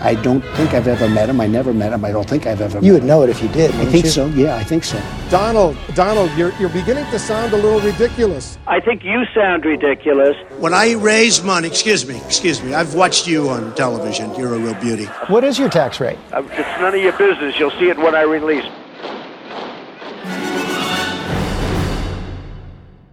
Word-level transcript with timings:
I 0.00 0.14
don't 0.14 0.42
think 0.56 0.72
I've 0.72 0.88
ever 0.88 1.08
met 1.08 1.28
him. 1.28 1.40
I 1.40 1.46
never 1.46 1.72
met 1.74 1.92
him. 1.92 2.04
I 2.04 2.10
don't 2.10 2.28
think 2.28 2.46
I've 2.46 2.60
ever 2.60 2.78
You 2.80 2.92
met 2.94 3.00
would 3.02 3.06
know 3.08 3.22
it 3.22 3.30
if 3.30 3.42
you 3.42 3.48
did. 3.48 3.70
I 3.74 3.84
think 3.84 4.04
you? 4.06 4.10
so. 4.10 4.26
Yeah, 4.28 4.56
I 4.56 4.64
think 4.64 4.84
so. 4.84 5.00
Donald, 5.30 5.76
Donald, 5.94 6.30
you're, 6.38 6.52
you're 6.58 6.70
beginning 6.70 7.04
to 7.10 7.18
sound 7.18 7.52
a 7.52 7.56
little 7.56 7.80
ridiculous. 7.80 8.58
I 8.66 8.80
think 8.80 9.04
you 9.04 9.24
sound 9.34 9.64
ridiculous. 9.64 10.36
When 10.58 10.72
I 10.72 10.92
raise 10.92 11.42
money, 11.42 11.68
excuse 11.68 12.06
me, 12.08 12.16
excuse 12.24 12.62
me, 12.62 12.72
I've 12.74 12.94
watched 12.94 13.26
you 13.26 13.48
on 13.50 13.74
television. 13.74 14.34
You're 14.34 14.54
a 14.54 14.58
real 14.58 14.74
beauty. 14.74 15.04
What 15.28 15.44
is 15.44 15.58
your 15.58 15.68
tax 15.68 16.00
rate? 16.00 16.18
Uh, 16.32 16.42
it's 16.52 16.80
none 16.80 16.94
of 16.94 17.00
your 17.00 17.16
business. 17.18 17.58
You'll 17.58 17.70
see 17.72 17.90
it 17.90 17.98
when 17.98 18.14
I 18.14 18.22
release. 18.22 18.64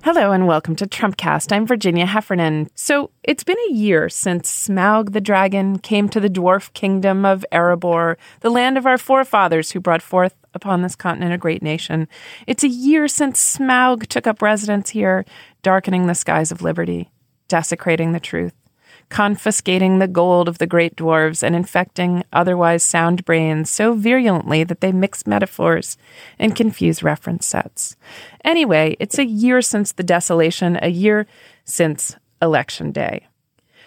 Hello 0.07 0.31
and 0.31 0.47
welcome 0.47 0.73
to 0.77 0.87
Trumpcast. 0.87 1.51
I'm 1.51 1.67
Virginia 1.67 2.05
Heffernan. 2.05 2.69
So 2.75 3.11
it's 3.23 3.43
been 3.43 3.57
a 3.69 3.73
year 3.73 4.07
since 4.07 4.49
Smaug 4.49 5.11
the 5.11 5.19
dragon 5.19 5.79
came 5.79 6.07
to 6.07 6.21
the 6.21 6.29
dwarf 6.29 6.71
kingdom 6.71 7.25
of 7.25 7.45
Erebor, 7.51 8.15
the 8.39 8.49
land 8.49 8.77
of 8.77 8.85
our 8.85 8.97
forefathers 8.97 9.71
who 9.71 9.81
brought 9.81 10.01
forth 10.01 10.33
upon 10.53 10.81
this 10.81 10.95
continent 10.95 11.33
a 11.33 11.37
great 11.37 11.61
nation. 11.61 12.07
It's 12.47 12.63
a 12.63 12.69
year 12.69 13.09
since 13.09 13.57
Smaug 13.57 14.07
took 14.07 14.27
up 14.27 14.41
residence 14.41 14.91
here, 14.91 15.25
darkening 15.61 16.07
the 16.07 16.15
skies 16.15 16.53
of 16.53 16.61
liberty, 16.61 17.11
desecrating 17.49 18.13
the 18.13 18.21
truth 18.21 18.53
confiscating 19.09 19.99
the 19.99 20.07
gold 20.07 20.47
of 20.47 20.57
the 20.57 20.67
great 20.67 20.95
dwarves 20.95 21.43
and 21.43 21.55
infecting 21.55 22.23
otherwise 22.33 22.83
sound 22.83 23.23
brains 23.25 23.69
so 23.69 23.93
virulently 23.93 24.63
that 24.63 24.81
they 24.81 24.91
mix 24.91 25.25
metaphors 25.25 25.97
and 26.37 26.55
confuse 26.55 27.03
reference 27.03 27.45
sets. 27.45 27.95
Anyway, 28.43 28.95
it's 28.99 29.17
a 29.17 29.25
year 29.25 29.61
since 29.61 29.91
the 29.91 30.03
desolation, 30.03 30.77
a 30.81 30.89
year 30.89 31.25
since 31.65 32.15
Election 32.41 32.91
Day. 32.91 33.27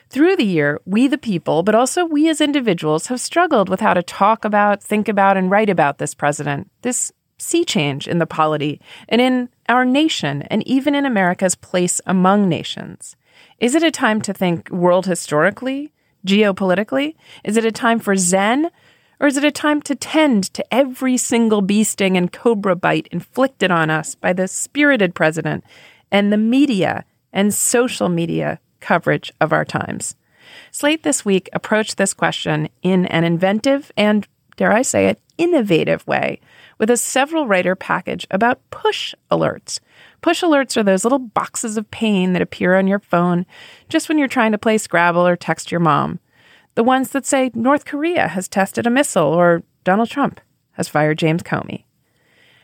Through 0.09 0.37
the 0.37 0.45
year, 0.45 0.81
we 0.85 1.07
the 1.07 1.19
people, 1.19 1.63
but 1.63 1.77
also 1.77 2.05
we 2.05 2.29
as 2.29 2.41
individuals, 2.41 3.07
have 3.07 3.21
struggled 3.21 3.69
with 3.69 3.79
how 3.79 3.95
to 3.95 4.03
talk 4.03 4.45
about, 4.45 4.83
think 4.83 5.09
about, 5.09 5.37
and 5.37 5.51
write 5.51 5.71
about 5.71 5.99
this 5.99 6.15
president, 6.15 6.69
this 6.83 7.13
sea 7.39 7.65
change 7.65 8.09
in 8.09 8.19
the 8.19 8.27
polity, 8.27 8.81
and 9.09 9.21
in 9.21 9.49
our 9.69 9.85
nation, 9.85 10.43
and 10.43 10.67
even 10.67 10.97
in 10.97 11.07
America's 11.07 11.55
place 11.55 12.01
among 12.07 12.49
nations. 12.49 13.15
Is 13.59 13.75
it 13.75 13.83
a 13.83 13.91
time 13.91 14.21
to 14.23 14.33
think 14.33 14.71
world 14.71 15.07
historically, 15.07 15.93
geopolitically? 16.27 17.15
Is 17.45 17.57
it 17.57 17.65
a 17.65 17.73
time 17.73 17.99
for 17.99 18.17
Zen? 18.17 18.71
Or 19.21 19.27
is 19.27 19.37
it 19.37 19.45
a 19.45 19.51
time 19.51 19.83
to 19.83 19.95
tend 19.95 20.45
to 20.55 20.75
every 20.75 21.19
single 21.19 21.61
bee 21.61 21.85
sting 21.85 22.17
and 22.17 22.33
cobra 22.33 22.75
bite 22.75 23.07
inflicted 23.13 23.71
on 23.71 23.91
us 23.91 24.15
by 24.15 24.33
the 24.33 24.49
spirited 24.49 25.15
president 25.15 25.63
and 26.11 26.33
the 26.33 26.39
media 26.39 27.05
and 27.33 27.53
social 27.53 28.09
media 28.09 28.59
coverage 28.81 29.31
of 29.41 29.53
our 29.53 29.65
times? 29.65 30.17
Slate 30.71 31.03
this 31.03 31.25
week 31.25 31.51
approached 31.53 31.99
this 31.99 32.15
question 32.15 32.71
in 32.83 33.05
an 33.07 33.25
inventive 33.25 33.93
and, 33.97 34.27
dare 34.57 34.73
I 34.73 34.83
say 34.83 35.07
it, 35.07 35.21
innovative 35.37 36.07
way 36.07 36.41
with 36.79 36.91
a 36.91 36.97
several 36.97 37.47
writer 37.47 37.75
package 37.75 38.27
about 38.31 38.61
push 38.71 39.15
alerts 39.31 39.81
Push 40.21 40.43
alerts 40.43 40.77
are 40.77 40.83
those 40.83 41.05
little 41.05 41.19
boxes 41.19 41.77
of 41.77 41.91
pain 41.91 42.33
that 42.33 42.43
appear 42.43 42.77
on 42.77 42.87
your 42.87 42.99
phone 42.99 43.47
just 43.89 44.09
when 44.09 44.19
you're 44.19 44.29
trying 44.29 44.53
to 44.53 44.59
play 44.59 44.77
Scrabble 44.77 45.27
or 45.27 45.37
text 45.37 45.71
your 45.71 45.81
mom. 45.81 46.21
The 46.75 46.85
ones 46.85 47.11
that 47.11 47.27
say 47.27 47.51
North 47.55 47.85
Korea 47.85 48.29
has 48.29 48.49
tested 48.49 48.87
a 48.87 48.91
missile 48.91 49.25
or 49.25 49.63
Donald 49.85 50.11
Trump 50.11 50.41
has 50.73 50.89
fired 50.89 51.19
James 51.19 51.43
Comey. 51.43 51.85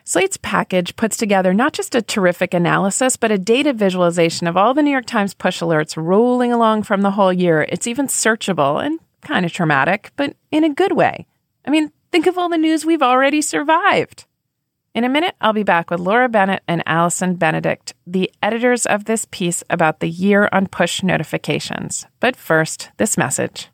Slate's 0.05 0.37
package 0.37 0.95
puts 0.95 1.17
together 1.17 1.53
not 1.53 1.73
just 1.73 1.97
a 1.97 2.01
terrific 2.01 2.55
analysis, 2.55 3.17
but 3.17 3.33
a 3.33 3.39
data 3.39 3.73
visualization 3.73 4.47
of 4.47 4.57
all 4.57 4.73
the 4.73 4.83
New 4.83 4.93
York 4.93 5.07
Times 5.07 5.35
push 5.35 5.61
alerts 5.61 5.97
rolling 5.97 6.53
along 6.53 6.85
from 6.85 7.03
the 7.03 7.11
whole 7.11 7.33
year. 7.33 7.67
It's 7.69 7.89
even 7.89 8.07
searchable 8.07 8.85
and 8.85 9.01
kind 9.23 9.45
of 9.45 9.53
traumatic, 9.53 10.13
but 10.15 10.37
in 10.53 10.63
a 10.63 10.73
good 10.73 10.93
way. 10.93 11.27
I 11.67 11.70
mean, 11.70 11.91
think 12.13 12.29
of 12.29 12.39
all 12.39 12.48
the 12.48 12.57
news 12.57 12.87
we've 12.87 13.03
already 13.03 13.43
survived. 13.43 14.27
In 14.97 15.05
a 15.05 15.11
minute, 15.11 15.34
I'll 15.42 15.52
be 15.52 15.62
back 15.62 15.91
with 15.91 16.00
Laura 16.00 16.27
Bennett 16.27 16.62
and 16.66 16.83
Allison 16.86 17.34
Benedikt, 17.34 17.92
the 18.07 18.33
editors 18.42 18.86
of 18.86 19.05
this 19.05 19.27
piece 19.30 19.62
about 19.68 20.01
the 20.01 20.08
year 20.08 20.48
on 20.52 20.68
push 20.68 21.02
notifications. 21.02 22.07
But 22.18 22.34
first, 22.34 22.89
this 22.96 23.18
message. 23.18 23.68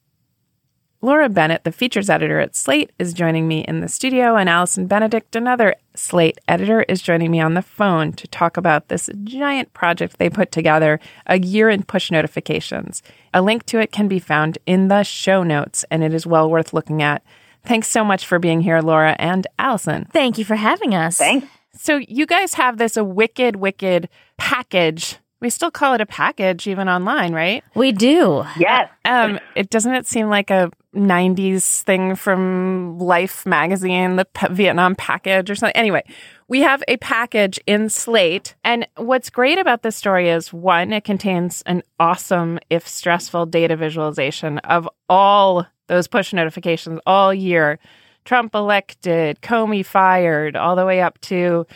Laura 1.00 1.28
Bennett, 1.28 1.62
the 1.62 1.70
features 1.70 2.10
editor 2.10 2.40
at 2.40 2.56
Slate, 2.56 2.90
is 2.98 3.14
joining 3.14 3.46
me 3.46 3.60
in 3.60 3.78
the 3.78 3.88
studio, 3.88 4.34
and 4.34 4.48
Allison 4.48 4.88
Benedikt, 4.88 5.36
another 5.36 5.76
Slate 5.94 6.38
editor, 6.48 6.82
is 6.88 7.00
joining 7.00 7.30
me 7.30 7.40
on 7.40 7.54
the 7.54 7.62
phone 7.62 8.12
to 8.14 8.26
talk 8.26 8.56
about 8.56 8.88
this 8.88 9.08
giant 9.22 9.72
project 9.74 10.18
they 10.18 10.28
put 10.28 10.50
together, 10.50 10.98
a 11.26 11.38
year 11.38 11.70
in 11.70 11.84
push 11.84 12.10
notifications. 12.10 13.00
A 13.32 13.42
link 13.42 13.64
to 13.66 13.78
it 13.78 13.92
can 13.92 14.08
be 14.08 14.18
found 14.18 14.58
in 14.66 14.88
the 14.88 15.04
show 15.04 15.44
notes, 15.44 15.84
and 15.88 16.02
it 16.02 16.12
is 16.12 16.26
well 16.26 16.50
worth 16.50 16.72
looking 16.72 17.00
at. 17.00 17.22
Thanks 17.64 17.88
so 17.88 18.04
much 18.04 18.26
for 18.26 18.38
being 18.38 18.60
here, 18.60 18.80
Laura 18.80 19.16
and 19.18 19.46
Allison. 19.58 20.06
Thank 20.12 20.38
you 20.38 20.44
for 20.44 20.56
having 20.56 20.94
us. 20.94 21.18
Thanks. 21.18 21.46
So, 21.74 21.96
you 21.96 22.26
guys 22.26 22.54
have 22.54 22.76
this 22.76 22.96
a 22.96 23.04
wicked, 23.04 23.56
wicked 23.56 24.08
package. 24.36 25.16
We 25.40 25.48
still 25.50 25.70
call 25.70 25.94
it 25.94 26.00
a 26.00 26.06
package 26.06 26.66
even 26.68 26.88
online, 26.88 27.32
right? 27.32 27.64
We 27.74 27.92
do. 27.92 28.44
Yes. 28.58 28.90
Um, 29.04 29.40
it 29.56 29.70
doesn't 29.70 29.94
it 29.94 30.06
seem 30.06 30.28
like 30.28 30.50
a 30.50 30.70
90s 30.94 31.82
thing 31.82 32.14
from 32.14 32.98
Life 32.98 33.46
magazine, 33.46 34.16
the 34.16 34.26
P- 34.26 34.48
Vietnam 34.50 34.94
package 34.94 35.50
or 35.50 35.54
something. 35.54 35.74
Anyway, 35.74 36.04
we 36.48 36.60
have 36.60 36.82
a 36.86 36.98
package 36.98 37.58
in 37.66 37.88
Slate. 37.88 38.54
And 38.62 38.86
what's 38.96 39.30
great 39.30 39.58
about 39.58 39.82
this 39.82 39.96
story 39.96 40.28
is 40.28 40.52
one, 40.52 40.92
it 40.92 41.04
contains 41.04 41.62
an 41.62 41.82
awesome, 41.98 42.58
if 42.68 42.86
stressful, 42.86 43.46
data 43.46 43.74
visualization 43.76 44.58
of 44.58 44.88
all 45.08 45.66
those 45.86 46.06
push 46.06 46.32
notifications 46.32 47.00
all 47.06 47.32
year. 47.32 47.78
Trump 48.24 48.54
elected, 48.54 49.40
Comey 49.42 49.84
fired, 49.84 50.56
all 50.56 50.76
the 50.76 50.86
way 50.86 51.00
up 51.00 51.20
to 51.22 51.66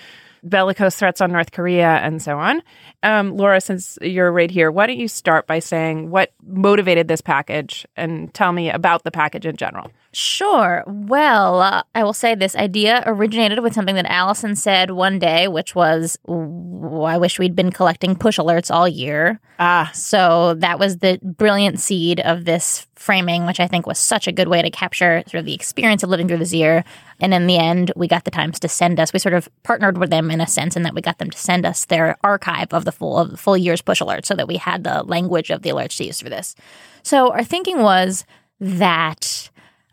bellicose 0.42 0.94
threats 0.94 1.20
on 1.20 1.32
North 1.32 1.52
Korea 1.52 1.96
and 1.96 2.22
so 2.22 2.38
on. 2.38 2.62
Um, 3.02 3.36
Laura, 3.36 3.60
since 3.60 3.98
you're 4.00 4.30
right 4.30 4.50
here, 4.50 4.70
why 4.70 4.86
don't 4.86 4.98
you 4.98 5.08
start 5.08 5.46
by 5.46 5.58
saying 5.58 6.10
what 6.10 6.32
motivated 6.46 7.08
this 7.08 7.20
package 7.20 7.86
and 7.96 8.32
tell 8.32 8.52
me 8.52 8.70
about 8.70 9.02
the 9.02 9.10
package 9.10 9.44
in 9.44 9.56
general? 9.56 9.90
Sure. 10.18 10.82
Well, 10.86 11.60
uh, 11.60 11.82
I 11.94 12.02
will 12.02 12.14
say 12.14 12.34
this 12.34 12.56
idea 12.56 13.02
originated 13.04 13.58
with 13.58 13.74
something 13.74 13.96
that 13.96 14.06
Allison 14.06 14.56
said 14.56 14.92
one 14.92 15.18
day, 15.18 15.46
which 15.46 15.74
was, 15.74 16.16
I 16.26 17.18
wish 17.18 17.38
we'd 17.38 17.54
been 17.54 17.70
collecting 17.70 18.16
push 18.16 18.38
alerts 18.38 18.74
all 18.74 18.88
year. 18.88 19.38
Ah. 19.58 19.90
So 19.92 20.54
that 20.54 20.78
was 20.78 21.00
the 21.00 21.20
brilliant 21.22 21.80
seed 21.80 22.20
of 22.20 22.46
this 22.46 22.86
framing, 22.94 23.44
which 23.44 23.60
I 23.60 23.66
think 23.66 23.86
was 23.86 23.98
such 23.98 24.26
a 24.26 24.32
good 24.32 24.48
way 24.48 24.62
to 24.62 24.70
capture 24.70 25.22
sort 25.26 25.40
of 25.40 25.44
the 25.44 25.52
experience 25.52 26.02
of 26.02 26.08
living 26.08 26.28
through 26.28 26.38
this 26.38 26.54
year. 26.54 26.82
And 27.20 27.34
in 27.34 27.46
the 27.46 27.58
end, 27.58 27.92
we 27.94 28.08
got 28.08 28.24
the 28.24 28.30
Times 28.30 28.58
to 28.60 28.68
send 28.68 28.98
us, 28.98 29.12
we 29.12 29.18
sort 29.18 29.34
of 29.34 29.50
partnered 29.64 29.98
with 29.98 30.08
them 30.08 30.30
in 30.30 30.40
a 30.40 30.46
sense 30.46 30.76
in 30.76 30.82
that 30.84 30.94
we 30.94 31.02
got 31.02 31.18
them 31.18 31.28
to 31.28 31.36
send 31.36 31.66
us 31.66 31.84
their 31.84 32.16
archive 32.24 32.72
of 32.72 32.86
the 32.86 32.92
full 32.92 33.18
of 33.18 33.32
the 33.32 33.36
full 33.36 33.58
year's 33.58 33.82
push 33.82 34.00
alerts 34.00 34.24
so 34.24 34.34
that 34.34 34.48
we 34.48 34.56
had 34.56 34.82
the 34.82 35.02
language 35.02 35.50
of 35.50 35.60
the 35.60 35.68
alerts 35.68 35.98
to 35.98 36.04
use 36.04 36.22
for 36.22 36.30
this. 36.30 36.56
So 37.02 37.32
our 37.32 37.44
thinking 37.44 37.82
was 37.82 38.24
that 38.58 39.50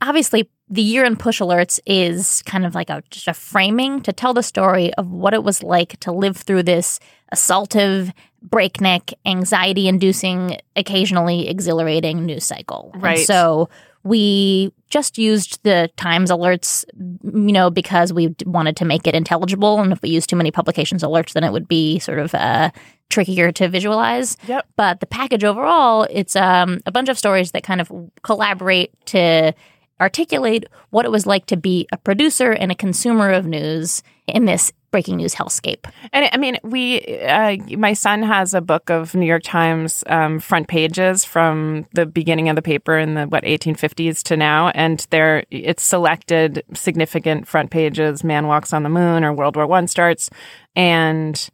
obviously 0.07 0.49
the 0.69 0.81
year 0.81 1.05
in 1.05 1.15
push 1.15 1.41
alerts 1.41 1.79
is 1.85 2.41
kind 2.43 2.65
of 2.65 2.75
like 2.75 2.89
a 2.89 3.01
just 3.09 3.27
a 3.27 3.33
framing 3.33 4.01
to 4.01 4.13
tell 4.13 4.33
the 4.33 4.43
story 4.43 4.93
of 4.95 5.09
what 5.09 5.33
it 5.33 5.43
was 5.43 5.63
like 5.63 5.99
to 6.01 6.11
live 6.11 6.37
through 6.37 6.63
this 6.63 6.99
assaultive, 7.33 8.11
breakneck, 8.41 9.13
anxiety 9.25 9.87
inducing, 9.87 10.57
occasionally 10.75 11.47
exhilarating 11.47 12.25
news 12.25 12.45
cycle. 12.45 12.91
Right. 12.95 13.17
And 13.17 13.25
so 13.25 13.69
we 14.03 14.73
just 14.89 15.17
used 15.17 15.63
the 15.63 15.89
Times 15.95 16.29
alerts, 16.29 16.83
you 17.23 17.53
know, 17.53 17.69
because 17.69 18.11
we 18.11 18.35
wanted 18.45 18.75
to 18.77 18.85
make 18.85 19.07
it 19.07 19.15
intelligible. 19.15 19.79
And 19.79 19.93
if 19.93 20.01
we 20.01 20.09
use 20.09 20.27
too 20.27 20.35
many 20.35 20.51
publications 20.51 21.03
alerts, 21.03 21.33
then 21.33 21.43
it 21.43 21.53
would 21.53 21.67
be 21.67 21.99
sort 21.99 22.19
of 22.19 22.35
uh, 22.35 22.71
trickier 23.09 23.51
to 23.53 23.69
visualize. 23.69 24.37
Yep. 24.47 24.67
But 24.75 24.99
the 24.99 25.05
package 25.05 25.43
overall, 25.43 26.05
it's 26.09 26.35
um, 26.35 26.81
a 26.85 26.91
bunch 26.91 27.09
of 27.09 27.17
stories 27.17 27.51
that 27.51 27.63
kind 27.63 27.79
of 27.79 27.91
collaborate 28.23 28.93
to 29.07 29.53
articulate 30.01 30.65
what 30.89 31.05
it 31.05 31.11
was 31.11 31.25
like 31.25 31.45
to 31.47 31.57
be 31.57 31.87
a 31.91 31.97
producer 31.97 32.51
and 32.51 32.71
a 32.71 32.75
consumer 32.75 33.29
of 33.31 33.45
news 33.45 34.03
in 34.27 34.45
this 34.45 34.71
breaking 34.91 35.17
news 35.17 35.33
hellscape. 35.33 35.91
And 36.13 36.29
I 36.31 36.37
mean, 36.37 36.57
we, 36.63 37.01
uh, 37.23 37.57
my 37.77 37.93
son 37.93 38.21
has 38.21 38.53
a 38.53 38.61
book 38.61 38.91
of 38.91 39.15
New 39.15 39.25
York 39.25 39.41
Times 39.43 40.03
um, 40.07 40.39
front 40.39 40.67
pages 40.67 41.25
from 41.25 41.87
the 41.93 42.05
beginning 42.05 42.47
of 42.47 42.55
the 42.55 42.61
paper 42.61 42.97
in 42.97 43.15
the 43.15 43.25
what 43.25 43.43
1850s 43.43 44.21
to 44.23 44.37
now, 44.37 44.69
and 44.69 45.05
there 45.09 45.43
it's 45.49 45.83
selected 45.83 46.63
significant 46.73 47.47
front 47.47 47.71
pages. 47.71 48.23
Man 48.23 48.45
walks 48.45 48.71
on 48.71 48.83
the 48.83 48.89
moon, 48.89 49.23
or 49.23 49.33
World 49.33 49.55
War 49.55 49.65
One 49.65 49.87
starts, 49.87 50.29
and 50.75 51.49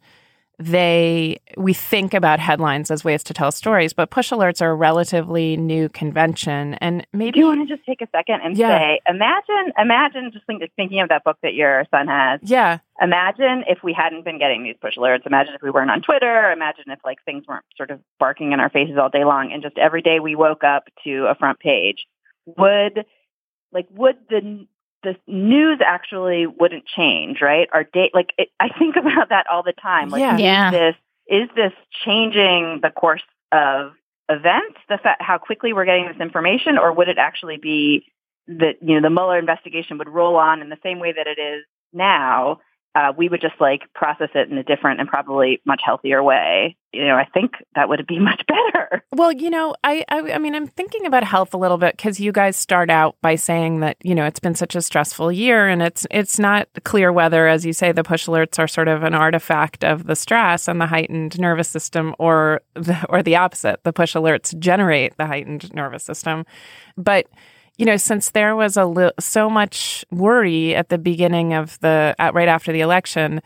they 0.60 1.40
we 1.56 1.72
think 1.72 2.12
about 2.12 2.38
headlines 2.38 2.90
as 2.90 3.02
ways 3.02 3.22
to 3.24 3.34
tell 3.34 3.50
stories, 3.50 3.92
but 3.94 4.10
push 4.10 4.30
alerts 4.30 4.60
are 4.60 4.70
a 4.70 4.74
relatively 4.74 5.56
new 5.56 5.88
convention. 5.88 6.74
And 6.74 7.06
maybe 7.14 7.32
Do 7.32 7.38
you 7.40 7.46
want 7.46 7.66
to 7.66 7.74
just 7.74 7.86
take 7.86 8.02
a 8.02 8.06
second 8.12 8.42
and 8.44 8.56
Yeah. 8.56 8.78
say, 8.78 9.00
imagine, 9.08 9.72
imagine 9.78 10.30
just 10.32 10.46
think, 10.46 10.62
thinking 10.76 11.00
of 11.00 11.08
that 11.08 11.24
book 11.24 11.38
that 11.42 11.54
your 11.54 11.86
son 11.90 12.08
has. 12.08 12.40
yeah, 12.42 12.78
Imagine 13.00 13.64
if 13.66 13.82
we 13.82 13.94
hadn't 13.94 14.24
been 14.26 14.38
getting 14.38 14.62
these 14.62 14.76
push 14.78 14.98
alerts. 14.98 15.26
Imagine 15.26 15.54
if 15.54 15.62
we 15.62 15.70
weren't 15.70 15.90
on 15.90 16.02
Twitter. 16.02 16.52
Imagine 16.52 16.84
if 16.88 16.98
like 17.04 17.24
things 17.24 17.44
weren't 17.48 17.64
sort 17.76 17.90
of 17.90 17.98
barking 18.18 18.52
in 18.52 18.60
our 18.60 18.68
faces 18.68 18.98
all 19.00 19.08
day 19.08 19.24
long, 19.24 19.52
and 19.52 19.62
just 19.62 19.78
every 19.78 20.02
day 20.02 20.20
we 20.20 20.34
woke 20.36 20.62
up 20.62 20.84
to 21.04 21.24
a 21.26 21.34
front 21.34 21.58
page. 21.58 22.06
Would 22.58 23.06
like 23.72 23.86
would 23.90 24.16
the 24.28 24.66
the 25.02 25.16
news 25.26 25.80
actually 25.84 26.46
wouldn't 26.46 26.84
change, 26.86 27.40
right? 27.40 27.68
Our 27.72 27.84
date, 27.84 28.12
like 28.14 28.32
it, 28.38 28.48
I 28.58 28.68
think 28.78 28.96
about 29.00 29.30
that 29.30 29.46
all 29.50 29.62
the 29.62 29.72
time. 29.72 30.10
Like, 30.10 30.20
Yeah. 30.20 30.36
Yeah. 30.38 30.68
is 30.68 30.72
this 30.72 30.94
is 31.26 31.48
this 31.54 31.72
changing 32.04 32.80
the 32.82 32.90
course 32.90 33.22
of 33.52 33.92
events? 34.28 34.78
The 34.88 34.98
fact 34.98 35.22
how 35.22 35.38
quickly 35.38 35.72
we're 35.72 35.84
getting 35.84 36.08
this 36.08 36.20
information, 36.20 36.78
or 36.78 36.92
would 36.92 37.08
it 37.08 37.18
actually 37.18 37.56
be 37.56 38.04
that 38.48 38.76
you 38.82 38.94
know 38.94 39.02
the 39.08 39.10
Mueller 39.10 39.38
investigation 39.38 39.98
would 39.98 40.08
roll 40.08 40.36
on 40.36 40.60
in 40.60 40.68
the 40.68 40.78
same 40.82 40.98
way 40.98 41.12
that 41.12 41.26
it 41.26 41.40
is 41.40 41.64
now? 41.92 42.60
Uh, 42.94 43.12
we 43.16 43.28
would 43.28 43.40
just 43.40 43.54
like 43.60 43.82
process 43.94 44.30
it 44.34 44.50
in 44.50 44.58
a 44.58 44.64
different 44.64 44.98
and 44.98 45.08
probably 45.08 45.60
much 45.64 45.80
healthier 45.84 46.22
way. 46.22 46.76
You 46.92 47.06
know, 47.06 47.14
I 47.14 47.24
think 47.24 47.52
that 47.76 47.88
would 47.88 48.04
be 48.06 48.18
much 48.20 48.42
better. 48.48 49.04
Well, 49.12 49.30
you 49.30 49.48
know, 49.48 49.76
I, 49.84 50.04
I, 50.08 50.32
I 50.32 50.38
mean, 50.38 50.56
I'm 50.56 50.66
thinking 50.66 51.06
about 51.06 51.22
health 51.22 51.54
a 51.54 51.56
little 51.56 51.78
bit 51.78 51.96
because 51.96 52.18
you 52.18 52.32
guys 52.32 52.56
start 52.56 52.90
out 52.90 53.16
by 53.22 53.36
saying 53.36 53.80
that 53.80 53.96
you 54.02 54.14
know 54.14 54.24
it's 54.24 54.40
been 54.40 54.56
such 54.56 54.74
a 54.74 54.82
stressful 54.82 55.30
year, 55.30 55.68
and 55.68 55.82
it's 55.82 56.06
it's 56.10 56.38
not 56.38 56.68
clear 56.84 57.12
whether, 57.12 57.46
as 57.46 57.64
you 57.64 57.72
say, 57.72 57.92
the 57.92 58.02
push 58.02 58.26
alerts 58.26 58.58
are 58.58 58.68
sort 58.68 58.88
of 58.88 59.04
an 59.04 59.14
artifact 59.14 59.84
of 59.84 60.06
the 60.06 60.16
stress 60.16 60.66
and 60.66 60.80
the 60.80 60.86
heightened 60.86 61.38
nervous 61.38 61.68
system, 61.68 62.14
or 62.18 62.60
the, 62.74 63.04
or 63.08 63.22
the 63.22 63.36
opposite. 63.36 63.84
The 63.84 63.92
push 63.92 64.16
alerts 64.16 64.58
generate 64.58 65.16
the 65.16 65.26
heightened 65.26 65.72
nervous 65.72 66.02
system, 66.02 66.44
but 66.96 67.26
you 67.80 67.86
know, 67.86 67.96
since 67.96 68.32
there 68.32 68.54
was 68.54 68.76
a 68.76 68.84
li- 68.84 69.10
so 69.18 69.48
much 69.48 70.04
worry 70.10 70.74
at 70.74 70.90
the 70.90 70.98
beginning 70.98 71.54
of 71.54 71.80
the 71.80 72.14
at, 72.18 72.34
right 72.34 72.46
after 72.46 72.72
the 72.74 72.82
election 72.82 73.40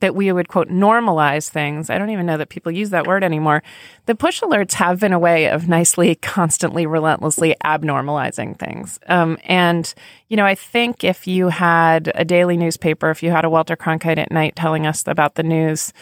that 0.00 0.16
we 0.16 0.32
would 0.32 0.48
quote 0.48 0.68
normalize 0.68 1.48
things. 1.48 1.88
I 1.88 1.96
don't 1.96 2.10
even 2.10 2.26
know 2.26 2.36
that 2.36 2.48
people 2.48 2.72
use 2.72 2.90
that 2.90 3.06
word 3.06 3.22
anymore. 3.22 3.62
The 4.06 4.16
push 4.16 4.42
alerts 4.42 4.72
have 4.72 4.98
been 4.98 5.12
a 5.12 5.20
way 5.20 5.48
of 5.48 5.68
nicely, 5.68 6.14
constantly, 6.20 6.84
relentlessly 6.84 7.54
abnormalizing 7.64 8.58
things. 8.58 8.98
Um, 9.06 9.38
and 9.44 9.94
you 10.28 10.36
know, 10.36 10.44
I 10.44 10.56
think 10.56 11.04
if 11.04 11.28
you 11.28 11.50
had 11.50 12.10
a 12.16 12.24
daily 12.24 12.56
newspaper, 12.56 13.10
if 13.10 13.22
you 13.22 13.30
had 13.30 13.44
a 13.44 13.50
Walter 13.50 13.76
Cronkite 13.76 14.18
at 14.18 14.32
night 14.32 14.56
telling 14.56 14.84
us 14.84 15.04
about 15.06 15.36
the 15.36 15.44
news, 15.44 15.92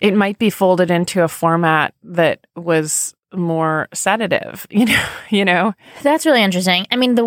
it 0.00 0.14
might 0.14 0.38
be 0.38 0.50
folded 0.50 0.88
into 0.88 1.24
a 1.24 1.28
format 1.28 1.94
that 2.04 2.46
was 2.54 3.12
more 3.36 3.88
sedative. 3.92 4.66
You 4.74 4.86
know, 4.86 5.04
you 5.30 5.44
know. 5.44 5.74
That's 6.02 6.26
really 6.26 6.42
interesting. 6.42 6.86
I 6.90 6.96
mean, 6.96 7.14
the 7.14 7.24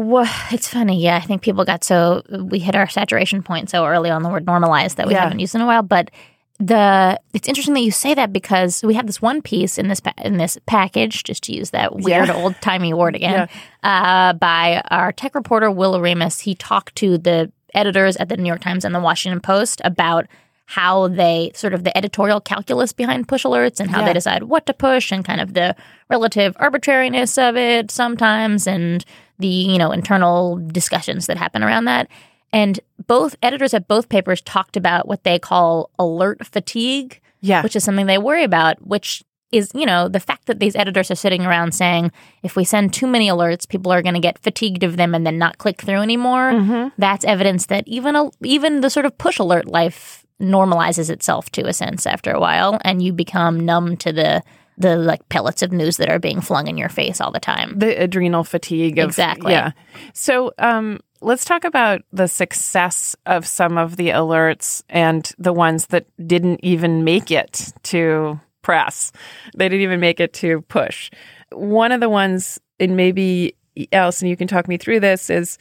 it's 0.51 0.68
funny. 0.68 1.01
Yeah, 1.01 1.18
I 1.18 1.21
think 1.21 1.42
people 1.42 1.63
got 1.65 1.83
so 1.83 2.24
we 2.30 2.59
hit 2.59 2.75
our 2.75 2.88
saturation 2.89 3.42
point 3.44 3.69
so 3.69 3.86
early 3.86 4.09
on 4.09 4.21
the 4.24 4.30
word 4.30 4.45
normalized 4.45 4.98
that 4.98 5.07
we 5.07 5.13
Yeah. 5.13 5.24
haven't 5.24 5.39
used 5.39 5.56
in 5.56 5.62
a 5.62 5.65
while. 5.65 5.83
But 5.83 6.12
the 6.59 7.19
it's 7.33 7.48
interesting 7.48 7.75
that 7.75 7.81
you 7.81 7.92
say 7.92 8.13
that 8.15 8.33
because 8.33 8.83
we 8.83 8.95
have 8.95 9.06
this 9.07 9.21
one 9.21 9.42
piece 9.42 9.77
in 9.77 9.88
this 9.89 10.00
pa- 10.00 10.13
in 10.24 10.38
this 10.38 10.57
package, 10.65 11.24
just 11.24 11.44
to 11.44 11.54
use 11.54 11.69
that 11.69 11.95
weird 11.95 12.30
old 12.30 12.56
timey 12.62 12.94
word 12.94 13.15
again, 13.19 13.48
uh, 13.83 14.33
by 14.33 14.81
our 14.89 15.12
tech 15.12 15.36
reporter 15.36 15.69
Will 15.71 15.94
Oremus. 15.94 16.42
He 16.42 16.56
talked 16.56 16.95
to 16.98 17.18
the 17.18 17.51
editors 17.74 18.18
at 18.18 18.27
the 18.30 18.38
New 18.38 18.48
York 18.48 18.62
Times 18.62 18.86
and 18.86 18.95
the 18.95 19.00
Washington 19.00 19.39
Post 19.39 19.81
about 19.83 20.25
how 20.69 21.08
they 21.08 21.50
sort 21.56 21.74
of 21.74 21.86
the 21.86 21.98
editorial 21.98 22.42
calculus 22.42 22.92
behind 22.92 23.25
push 23.28 23.46
alerts 23.46 23.80
and 23.80 23.90
how 23.90 24.02
Yeah. 24.02 24.08
they 24.08 24.14
decide 24.14 24.44
what 24.44 24.66
to 24.66 24.74
push 24.74 25.12
and 25.14 25.24
kind 25.24 25.40
of 25.40 25.54
the 25.54 25.75
relative 26.10 26.56
arbitrariness 26.60 27.38
of 27.38 27.56
it 27.56 27.90
sometimes 27.90 28.68
and 28.68 29.04
the 29.40 29.48
you 29.48 29.78
know 29.78 29.92
internal 29.92 30.58
discussions 30.68 31.25
that 31.28 31.38
happen 31.38 31.64
around 31.64 31.86
that 31.86 32.08
and 32.52 32.80
both 33.08 33.36
editors 33.42 33.74
at 33.74 33.88
both 33.88 34.10
papers 34.10 34.42
talked 34.42 34.75
about 34.75 35.08
what 35.08 35.24
they 35.24 35.40
call 35.40 35.90
alert 35.98 36.46
fatigue 36.46 37.22
Yeah. 37.42 37.64
which 37.64 37.75
is 37.78 37.84
something 37.86 38.06
they 38.06 38.18
worry 38.18 38.44
about 38.44 38.86
which 38.86 39.24
is 39.54 39.72
you 39.74 39.86
know 39.86 40.10
the 40.10 40.19
fact 40.19 40.48
that 40.48 40.60
these 40.60 40.75
editors 40.75 41.10
are 41.10 41.16
sitting 41.16 41.46
around 41.46 41.72
saying 41.74 42.12
if 42.44 42.58
we 42.58 42.66
send 42.66 42.92
too 42.94 43.08
many 43.08 43.30
alerts 43.30 43.66
people 43.66 43.90
are 43.94 44.02
going 44.02 44.16
to 44.16 44.19
get 44.19 44.38
fatigued 44.40 44.84
of 44.84 44.98
them 44.98 45.16
and 45.16 45.25
then 45.25 45.38
not 45.38 45.60
click 45.60 45.81
through 45.81 46.02
anymore 46.02 46.52
mm-hmm. 46.52 46.90
that's 46.98 47.24
evidence 47.24 47.68
that 47.68 47.88
even 47.88 48.18
a, 48.18 48.30
even 48.44 48.81
the 48.81 48.90
sort 48.90 49.06
of 49.06 49.18
push 49.18 49.40
alert 49.40 49.66
life 49.66 50.25
normalizes 50.42 51.10
itself 51.10 51.50
to 51.51 51.68
a 51.68 51.74
sense 51.74 52.06
after 52.06 52.31
a 52.31 52.39
while 52.39 52.80
and 52.84 53.01
you 53.01 53.12
become 53.12 53.60
numb 53.66 53.98
to 53.98 54.12
the 54.12 54.44
the 54.80 54.95
like 54.95 55.28
pellets 55.30 55.63
of 55.63 55.72
news 55.72 55.98
that 55.98 56.07
are 56.07 56.19
being 56.19 56.39
flung 56.39 56.68
in 56.68 56.78
your 56.78 56.89
face 56.89 57.19
all 57.19 57.31
the 57.31 57.39
time. 57.39 57.74
The 57.80 58.00
adrenal 58.04 58.44
fatigue 58.44 59.00
of 59.00 59.10
Exactly. 59.10 59.51
yeah. 59.54 59.72
So 60.13 60.51
um 60.60 61.00
let's 61.22 61.45
talk 61.45 61.63
about 61.63 62.01
the 62.12 62.28
success 62.28 63.16
of 63.25 63.48
some 63.48 63.78
of 63.80 63.95
the 63.95 64.10
alerts 64.10 64.84
and 64.89 65.31
the 65.39 65.54
ones 65.54 65.88
that 65.88 66.06
didn't 66.28 66.60
even 66.62 67.04
make 67.04 67.31
it 67.31 67.74
to 67.83 68.40
press. 68.62 69.12
They 69.56 69.68
didn't 69.68 69.81
even 69.81 70.00
make 70.00 70.19
it 70.19 70.33
to 70.33 70.62
push. 70.62 71.10
One 71.51 71.92
of 71.92 72.00
the 72.00 72.10
ones 72.10 72.60
and 72.80 72.95
maybe 72.95 73.56
Allison 73.92 74.28
you 74.28 74.38
can 74.38 74.48
talk 74.48 74.68
me 74.68 74.78
through 74.78 75.00
this 75.00 75.31
is 75.31 75.57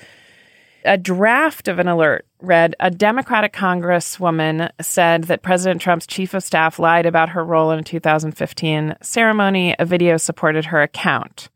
a 0.86 0.96
draft 0.96 1.68
of 1.68 1.78
an 1.78 1.88
alert 1.88 2.26
read 2.40 2.74
a 2.80 2.90
Democratic 2.90 3.52
Congresswoman 3.52 4.70
said 4.80 5.24
that 5.24 5.42
President 5.42 5.80
Trump's 5.80 6.06
chief 6.06 6.34
of 6.34 6.42
staff 6.42 6.78
lied 6.78 7.06
about 7.06 7.30
her 7.30 7.44
role 7.44 7.70
in 7.70 7.78
a 7.78 7.82
2015 7.82 8.96
ceremony. 9.02 9.74
A 9.78 9.84
video 9.84 10.16
supported 10.16 10.66
her 10.66 10.80
account. 10.80 11.48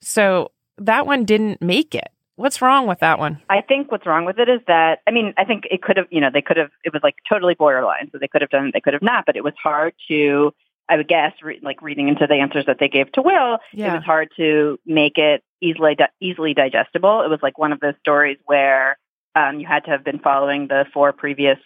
So 0.00 0.50
that 0.78 1.06
one 1.06 1.24
didn't 1.24 1.62
make 1.62 1.94
it. 1.94 2.08
What's 2.36 2.60
wrong 2.60 2.88
with 2.88 2.98
that 2.98 3.20
one? 3.20 3.40
I 3.48 3.60
think 3.60 3.92
what's 3.92 4.06
wrong 4.06 4.24
with 4.24 4.38
it 4.38 4.48
is 4.48 4.60
that 4.66 5.00
I 5.06 5.12
mean 5.12 5.34
I 5.38 5.44
think 5.44 5.64
it 5.70 5.82
could 5.82 5.96
have 5.96 6.06
you 6.10 6.20
know 6.20 6.30
they 6.32 6.42
could 6.42 6.56
have 6.56 6.70
it 6.84 6.92
was 6.92 7.02
like 7.02 7.14
totally 7.28 7.54
borderline 7.54 8.10
so 8.10 8.18
they 8.18 8.26
could 8.26 8.40
have 8.40 8.50
done 8.50 8.66
it 8.66 8.72
they 8.74 8.80
could 8.80 8.92
have 8.92 9.02
not 9.02 9.24
but 9.24 9.36
it 9.36 9.44
was 9.44 9.54
hard 9.62 9.94
to 10.08 10.52
I 10.88 10.96
would 10.96 11.08
guess 11.08 11.32
re- 11.42 11.60
like 11.62 11.82
reading 11.82 12.08
into 12.08 12.26
the 12.26 12.34
answers 12.34 12.66
that 12.66 12.78
they 12.78 12.88
gave 12.88 13.10
to 13.12 13.22
Will 13.22 13.58
it 13.90 13.94
was 13.94 14.04
hard 14.04 14.28
to 14.36 14.78
make 14.86 15.18
it 15.18 15.42
easily 15.60 15.94
di- 15.94 16.08
easily 16.20 16.54
digestible 16.54 17.22
it 17.22 17.30
was 17.30 17.40
like 17.42 17.58
one 17.58 17.72
of 17.72 17.80
those 17.80 17.94
stories 18.00 18.38
where 18.46 18.98
um, 19.34 19.58
you 19.60 19.66
had 19.66 19.84
to 19.84 19.90
have 19.90 20.04
been 20.04 20.18
following 20.18 20.68
the 20.68 20.84
four 20.92 21.12
previous 21.12 21.58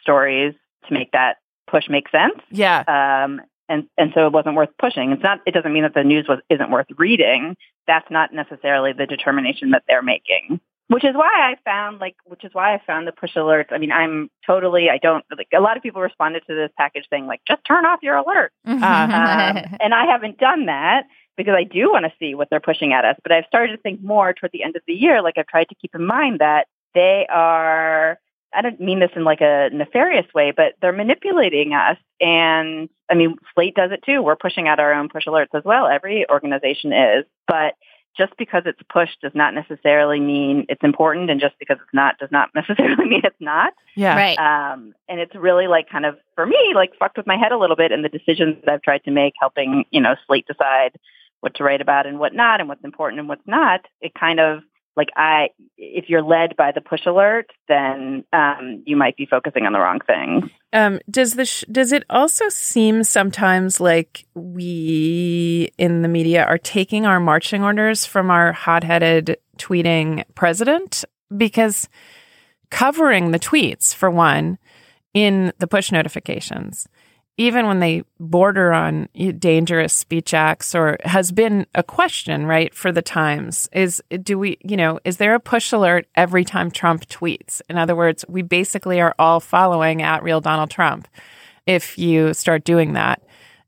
stories 0.00 0.54
to 0.86 0.94
make 0.94 1.10
that 1.12 1.36
push 1.66 1.88
make 1.88 2.08
sense 2.10 2.38
Yeah. 2.50 2.84
um, 2.86 3.40
and 3.68 3.88
and 3.98 4.12
so 4.14 4.26
it 4.28 4.32
wasn't 4.32 4.54
worth 4.54 4.68
pushing. 4.78 5.10
It's 5.10 5.22
not. 5.24 5.40
It 5.44 5.52
doesn't 5.52 5.72
mean 5.72 5.82
that 5.82 5.92
the 5.94 6.04
news 6.04 6.26
was 6.28 6.38
isn't 6.48 6.70
worth 6.70 6.86
reading. 6.98 7.56
That's 7.88 8.08
not 8.12 8.32
necessarily 8.32 8.92
the 8.92 9.06
determination 9.06 9.70
that 9.70 9.82
they're 9.88 10.02
making. 10.02 10.60
Which 10.88 11.04
is 11.04 11.16
why 11.16 11.32
I 11.34 11.56
found 11.64 11.98
like, 11.98 12.14
which 12.26 12.44
is 12.44 12.50
why 12.52 12.74
I 12.74 12.80
found 12.86 13.08
the 13.08 13.12
push 13.12 13.34
alerts. 13.34 13.72
I 13.72 13.78
mean, 13.78 13.90
I'm 13.90 14.30
totally. 14.46 14.88
I 14.88 14.98
don't 14.98 15.24
like. 15.36 15.48
A 15.54 15.60
lot 15.60 15.76
of 15.76 15.82
people 15.82 16.00
responded 16.00 16.44
to 16.46 16.54
this 16.54 16.70
package 16.76 17.06
saying 17.10 17.26
like, 17.26 17.40
just 17.48 17.64
turn 17.64 17.84
off 17.84 17.98
your 18.02 18.16
alert, 18.16 18.52
um, 18.64 18.80
and 18.80 19.92
I 19.94 20.06
haven't 20.06 20.38
done 20.38 20.66
that 20.66 21.06
because 21.36 21.54
I 21.56 21.64
do 21.64 21.90
want 21.90 22.04
to 22.04 22.12
see 22.20 22.34
what 22.34 22.48
they're 22.50 22.60
pushing 22.60 22.92
at 22.92 23.04
us. 23.04 23.16
But 23.22 23.32
I've 23.32 23.46
started 23.46 23.76
to 23.76 23.82
think 23.82 24.00
more 24.00 24.32
toward 24.32 24.52
the 24.52 24.62
end 24.62 24.76
of 24.76 24.82
the 24.86 24.94
year. 24.94 25.22
Like 25.22 25.38
I've 25.38 25.48
tried 25.48 25.68
to 25.70 25.74
keep 25.74 25.94
in 25.94 26.06
mind 26.06 26.38
that 26.38 26.68
they 26.94 27.26
are. 27.28 28.18
I 28.54 28.62
don't 28.62 28.80
mean 28.80 29.00
this 29.00 29.10
in 29.16 29.24
like 29.24 29.40
a 29.40 29.68
nefarious 29.72 30.32
way, 30.34 30.52
but 30.56 30.74
they're 30.80 30.92
manipulating 30.92 31.74
us. 31.74 31.98
And 32.20 32.88
I 33.10 33.14
mean, 33.14 33.36
Slate 33.54 33.74
does 33.74 33.90
it 33.92 34.02
too. 34.04 34.22
We're 34.22 34.36
pushing 34.36 34.68
out 34.68 34.80
our 34.80 34.94
own 34.94 35.08
push 35.08 35.26
alerts 35.26 35.54
as 35.54 35.64
well. 35.64 35.86
Every 35.88 36.28
organization 36.30 36.92
is. 36.92 37.24
But 37.46 37.74
just 38.16 38.32
because 38.38 38.62
it's 38.66 38.80
pushed 38.92 39.20
does 39.20 39.32
not 39.34 39.54
necessarily 39.54 40.20
mean 40.20 40.66
it's 40.68 40.82
important. 40.82 41.30
And 41.30 41.40
just 41.40 41.54
because 41.58 41.76
it's 41.82 41.94
not 41.94 42.18
does 42.18 42.30
not 42.30 42.50
necessarily 42.54 43.04
mean 43.04 43.22
it's 43.24 43.40
not. 43.40 43.72
Yeah. 43.94 44.16
right 44.16 44.38
Um, 44.38 44.94
and 45.08 45.20
it's 45.20 45.34
really 45.34 45.66
like 45.66 45.88
kind 45.88 46.06
of, 46.06 46.16
for 46.34 46.46
me, 46.46 46.72
like 46.74 46.92
fucked 46.98 47.16
with 47.16 47.26
my 47.26 47.36
head 47.36 47.52
a 47.52 47.58
little 47.58 47.76
bit 47.76 47.92
in 47.92 48.02
the 48.02 48.08
decisions 48.08 48.56
that 48.64 48.72
I've 48.72 48.82
tried 48.82 49.04
to 49.04 49.10
make, 49.10 49.34
helping, 49.38 49.84
you 49.90 50.00
know, 50.00 50.16
Slate 50.26 50.46
decide 50.46 50.98
what 51.40 51.54
to 51.56 51.64
write 51.64 51.80
about 51.80 52.06
and 52.06 52.18
what 52.18 52.34
not 52.34 52.60
and 52.60 52.68
what's 52.68 52.84
important 52.84 53.20
and 53.20 53.28
what's 53.28 53.46
not. 53.46 53.80
It 54.00 54.12
kind 54.14 54.40
of, 54.40 54.62
like 54.96 55.08
I, 55.14 55.50
if 55.76 56.08
you're 56.08 56.22
led 56.22 56.56
by 56.56 56.72
the 56.72 56.80
push 56.80 57.04
alert, 57.06 57.50
then 57.68 58.24
um, 58.32 58.82
you 58.86 58.96
might 58.96 59.16
be 59.16 59.26
focusing 59.26 59.66
on 59.66 59.72
the 59.72 59.78
wrong 59.78 60.00
thing. 60.06 60.50
Um, 60.72 61.00
does 61.10 61.34
the 61.34 61.44
sh- 61.44 61.64
does 61.70 61.92
it 61.92 62.04
also 62.08 62.48
seem 62.48 63.04
sometimes 63.04 63.80
like 63.80 64.24
we 64.34 65.70
in 65.76 66.02
the 66.02 66.08
media 66.08 66.44
are 66.44 66.58
taking 66.58 67.04
our 67.04 67.20
marching 67.20 67.62
orders 67.62 68.06
from 68.06 68.30
our 68.30 68.52
hot-headed 68.52 69.36
tweeting 69.58 70.24
president 70.34 71.04
because 71.36 71.88
covering 72.70 73.30
the 73.30 73.38
tweets 73.38 73.94
for 73.94 74.10
one 74.10 74.58
in 75.14 75.52
the 75.58 75.66
push 75.66 75.92
notifications 75.92 76.88
even 77.38 77.66
when 77.66 77.80
they 77.80 78.02
border 78.18 78.72
on 78.72 79.08
dangerous 79.38 79.92
speech 79.92 80.32
acts 80.32 80.74
or 80.74 80.96
has 81.04 81.32
been 81.32 81.66
a 81.74 81.82
question 81.82 82.46
right 82.46 82.74
for 82.74 82.90
the 82.92 83.02
times 83.02 83.68
is 83.72 84.02
do 84.22 84.38
we 84.38 84.58
you 84.62 84.76
know 84.76 84.98
is 85.04 85.18
there 85.18 85.34
a 85.34 85.40
push 85.40 85.72
alert 85.72 86.06
every 86.14 86.44
time 86.44 86.70
trump 86.70 87.06
tweets 87.06 87.60
in 87.68 87.76
other 87.76 87.96
words 87.96 88.24
we 88.28 88.42
basically 88.42 89.00
are 89.00 89.14
all 89.18 89.40
following 89.40 90.02
at 90.02 90.22
real 90.22 90.40
donald 90.40 90.70
trump 90.70 91.08
if 91.66 91.98
you 91.98 92.32
start 92.32 92.64
doing 92.64 92.94
that 92.94 93.22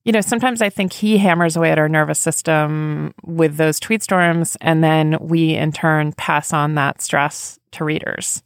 you 0.04 0.12
know 0.12 0.20
sometimes 0.20 0.62
i 0.62 0.70
think 0.70 0.92
he 0.92 1.18
hammers 1.18 1.56
away 1.56 1.70
at 1.70 1.78
our 1.78 1.88
nervous 1.88 2.20
system 2.20 3.12
with 3.24 3.56
those 3.56 3.78
tweet 3.78 4.02
storms 4.02 4.56
and 4.60 4.82
then 4.82 5.16
we 5.20 5.54
in 5.54 5.72
turn 5.72 6.12
pass 6.12 6.52
on 6.52 6.74
that 6.74 7.02
stress 7.02 7.58
to 7.70 7.84
readers 7.84 8.42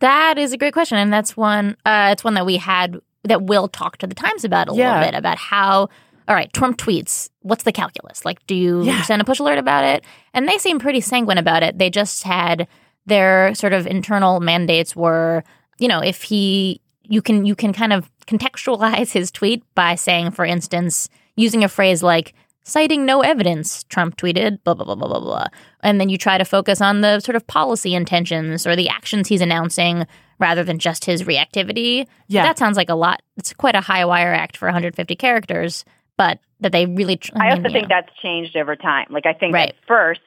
That 0.00 0.38
is 0.38 0.52
a 0.52 0.56
great 0.56 0.72
question, 0.72 0.96
and 0.96 1.12
that's 1.12 1.36
one. 1.36 1.76
Uh, 1.84 2.10
it's 2.12 2.22
one 2.22 2.34
that 2.34 2.46
we 2.46 2.56
had 2.56 3.00
that 3.28 3.42
Will 3.42 3.68
talk 3.68 3.96
to 3.98 4.06
the 4.06 4.14
Times 4.14 4.44
about 4.44 4.68
a 4.68 4.74
Yeah. 4.74 4.94
little 4.96 5.10
bit 5.12 5.18
about 5.18 5.38
how. 5.38 5.88
All 6.26 6.34
right, 6.34 6.52
Trump 6.52 6.76
tweets. 6.76 7.30
What's 7.40 7.64
the 7.64 7.72
calculus? 7.72 8.24
Like, 8.24 8.46
do 8.46 8.54
you 8.54 8.82
Yeah. 8.82 9.00
send 9.02 9.22
a 9.22 9.24
push 9.24 9.38
alert 9.38 9.56
about 9.58 9.84
it? 9.84 10.04
And 10.34 10.46
they 10.46 10.58
seem 10.58 10.78
pretty 10.78 11.00
sanguine 11.00 11.38
about 11.38 11.62
it. 11.62 11.78
They 11.78 11.88
just 11.88 12.22
had 12.24 12.68
their 13.06 13.54
sort 13.54 13.72
of 13.72 13.86
internal 13.86 14.38
mandates 14.40 14.94
were, 14.94 15.42
you 15.78 15.88
know, 15.88 16.00
if 16.00 16.22
he 16.24 16.80
you 17.10 17.22
can 17.22 17.46
you 17.46 17.54
can 17.54 17.72
kind 17.72 17.94
of 17.94 18.10
contextualize 18.26 19.12
his 19.12 19.30
tweet 19.30 19.62
by 19.74 19.94
saying, 19.94 20.30
for 20.32 20.44
instance, 20.44 21.08
using 21.36 21.64
a 21.64 21.68
phrase 21.68 22.02
like 22.02 22.34
citing 22.68 23.04
no 23.06 23.22
evidence, 23.22 23.84
Trump 23.84 24.16
tweeted, 24.16 24.62
blah, 24.64 24.74
blah, 24.74 24.84
blah, 24.84 24.94
blah, 24.94 25.08
blah, 25.08 25.20
blah. 25.20 25.46
And 25.82 26.00
then 26.00 26.08
you 26.08 26.18
try 26.18 26.38
to 26.38 26.44
focus 26.44 26.80
on 26.80 27.00
the 27.00 27.20
sort 27.20 27.36
of 27.36 27.46
policy 27.46 27.94
intentions 27.94 28.66
or 28.66 28.76
the 28.76 28.88
actions 28.88 29.28
he's 29.28 29.40
announcing 29.40 30.06
rather 30.38 30.62
than 30.62 30.78
just 30.78 31.04
his 31.04 31.22
reactivity. 31.24 32.06
Yeah. 32.28 32.42
That 32.44 32.58
sounds 32.58 32.76
like 32.76 32.88
a 32.90 32.94
lot. 32.94 33.22
It's 33.36 33.52
quite 33.52 33.74
a 33.74 33.80
high 33.80 34.04
wire 34.04 34.32
act 34.32 34.56
for 34.56 34.66
150 34.66 35.16
characters, 35.16 35.84
but 36.16 36.38
that 36.60 36.72
they 36.72 36.86
really. 36.86 37.16
Tr- 37.16 37.32
I 37.36 37.50
also 37.50 37.62
mean, 37.62 37.72
think 37.72 37.88
yeah. 37.88 38.00
that's 38.02 38.16
changed 38.20 38.56
over 38.56 38.76
time. 38.76 39.06
Like 39.10 39.26
I 39.26 39.32
think 39.32 39.54
Right. 39.54 39.70
at 39.70 39.76
first, 39.86 40.20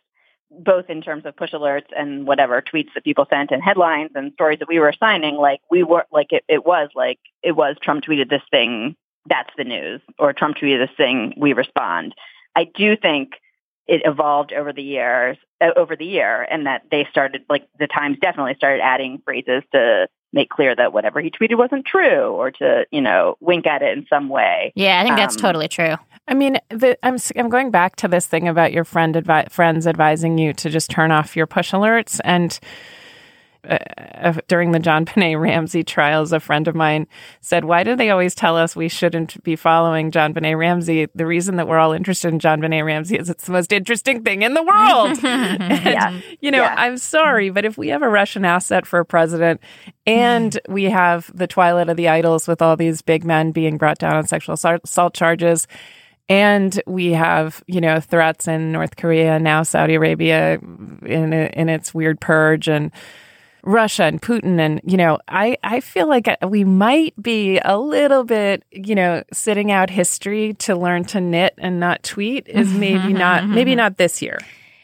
both 0.49 0.89
in 0.89 1.01
terms 1.01 1.25
of 1.25 1.35
push 1.35 1.51
alerts 1.53 1.85
and 1.97 2.27
whatever 2.27 2.61
tweets 2.61 2.89
that 2.93 3.05
people 3.05 3.25
sent 3.29 3.51
and 3.51 3.63
headlines 3.63 4.11
and 4.15 4.33
stories 4.33 4.59
that 4.59 4.67
we 4.67 4.79
were 4.79 4.89
assigning, 4.89 5.35
like 5.35 5.61
we 5.69 5.83
were 5.83 6.05
like 6.11 6.33
it, 6.33 6.43
it 6.49 6.65
was 6.65 6.89
like 6.95 7.19
it 7.41 7.53
was 7.53 7.77
Trump 7.81 8.03
tweeted 8.03 8.29
this 8.29 8.41
thing, 8.51 8.95
that's 9.27 9.51
the 9.57 9.63
news, 9.63 10.01
or 10.19 10.33
Trump 10.33 10.57
tweeted 10.57 10.85
this 10.87 10.95
thing, 10.97 11.33
we 11.37 11.53
respond. 11.53 12.15
I 12.55 12.65
do 12.65 12.95
think 12.97 13.33
it 13.87 14.01
evolved 14.05 14.53
over 14.53 14.71
the 14.73 14.83
years, 14.83 15.37
uh, 15.59 15.69
over 15.75 15.95
the 15.95 16.05
year, 16.05 16.43
and 16.49 16.65
that 16.65 16.83
they 16.91 17.07
started 17.09 17.43
like 17.49 17.67
the 17.79 17.87
Times 17.87 18.17
definitely 18.21 18.55
started 18.55 18.81
adding 18.81 19.21
phrases 19.25 19.63
to 19.73 20.07
make 20.33 20.49
clear 20.49 20.73
that 20.75 20.93
whatever 20.93 21.19
he 21.19 21.29
tweeted 21.29 21.57
wasn't 21.57 21.85
true, 21.85 22.29
or 22.31 22.51
to 22.51 22.85
you 22.91 23.01
know 23.01 23.35
wink 23.41 23.67
at 23.67 23.81
it 23.81 23.97
in 23.97 24.05
some 24.09 24.29
way. 24.29 24.71
Yeah, 24.75 24.99
I 24.99 25.03
think 25.03 25.17
that's 25.17 25.35
Um, 25.35 25.41
totally 25.41 25.67
true. 25.67 25.95
I 26.27 26.33
mean, 26.35 26.57
the, 26.69 26.97
I'm 27.03 27.15
s- 27.15 27.31
I'm 27.35 27.49
going 27.49 27.71
back 27.71 27.95
to 27.97 28.07
this 28.07 28.27
thing 28.27 28.47
about 28.47 28.71
your 28.71 28.85
friend 28.85 29.15
advi- 29.15 29.51
friends 29.51 29.85
advising 29.87 30.37
you 30.37 30.53
to 30.53 30.69
just 30.69 30.89
turn 30.89 31.11
off 31.11 31.35
your 31.35 31.47
push 31.47 31.73
alerts. 31.73 32.21
And 32.23 32.57
uh, 33.67 33.77
uh, 34.15 34.33
during 34.47 34.71
the 34.71 34.79
JonBenét 34.79 35.39
Ramsey 35.39 35.83
trials, 35.83 36.31
a 36.31 36.39
friend 36.39 36.67
of 36.67 36.75
mine 36.75 37.07
said, 37.41 37.65
"Why 37.65 37.83
do 37.83 37.95
they 37.95 38.09
always 38.09 38.33
tell 38.33 38.57
us 38.57 38.75
we 38.75 38.89
shouldn't 38.89 39.43
be 39.43 39.55
following 39.55 40.11
JonBenét 40.11 40.57
Ramsey? 40.57 41.07
The 41.13 41.25
reason 41.25 41.57
that 41.57 41.67
we're 41.67 41.77
all 41.77 41.91
interested 41.91 42.29
in 42.29 42.39
JonBenét 42.39 42.85
Ramsey 42.85 43.17
is 43.17 43.29
it's 43.29 43.45
the 43.45 43.51
most 43.51 43.71
interesting 43.71 44.23
thing 44.23 44.41
in 44.41 44.53
the 44.53 44.63
world." 44.63 45.19
And, 45.31 45.85
Yeah. 45.85 46.19
You 46.39 46.51
know, 46.51 46.63
Yeah. 46.63 46.75
I'm 46.77 46.97
sorry, 46.97 47.49
but 47.49 47.65
if 47.65 47.77
we 47.77 47.89
have 47.89 48.01
a 48.01 48.09
Russian 48.09 48.45
asset 48.45 48.85
for 48.85 48.99
a 48.99 49.05
president 49.05 49.61
and 50.05 50.59
we 50.67 50.85
have 50.85 51.31
the 51.33 51.47
twilight 51.47 51.89
of 51.89 51.97
the 51.97 52.07
idols 52.07 52.47
with 52.47 52.61
all 52.61 52.75
these 52.75 53.01
big 53.01 53.23
men 53.23 53.51
being 53.51 53.77
brought 53.77 53.99
down 53.99 54.15
on 54.15 54.27
sexual 54.27 54.53
assault 54.53 54.81
assault 54.83 55.13
charges, 55.13 55.67
and 56.29 56.81
we 56.87 57.11
have, 57.11 57.63
you 57.67 57.81
know, 57.81 57.99
threats 57.99 58.47
in 58.47 58.71
North 58.71 58.95
Korea, 58.95 59.37
now 59.39 59.63
Saudi 59.63 59.95
Arabia 59.95 60.53
in, 60.53 61.33
in 61.33 61.69
its 61.69 61.93
weird 61.93 62.21
purge 62.21 62.67
and 62.67 62.91
Russia 63.63 64.03
and 64.03 64.21
Putin 64.21 64.59
and 64.59 64.81
you 64.83 64.97
know 64.97 65.19
I 65.27 65.57
I 65.63 65.79
feel 65.79 66.07
like 66.07 66.27
we 66.45 66.63
might 66.63 67.13
be 67.21 67.59
a 67.59 67.77
little 67.77 68.23
bit 68.23 68.63
you 68.71 68.95
know 68.95 69.23
sitting 69.31 69.71
out 69.71 69.89
history 69.89 70.53
to 70.59 70.75
learn 70.75 71.05
to 71.05 71.21
knit 71.21 71.53
and 71.57 71.79
not 71.79 72.03
tweet 72.03 72.47
is 72.47 72.71
maybe 72.73 73.13
not 73.13 73.47
maybe 73.47 73.75
not 73.81 73.97
this 73.97 74.21
year. 74.21 74.39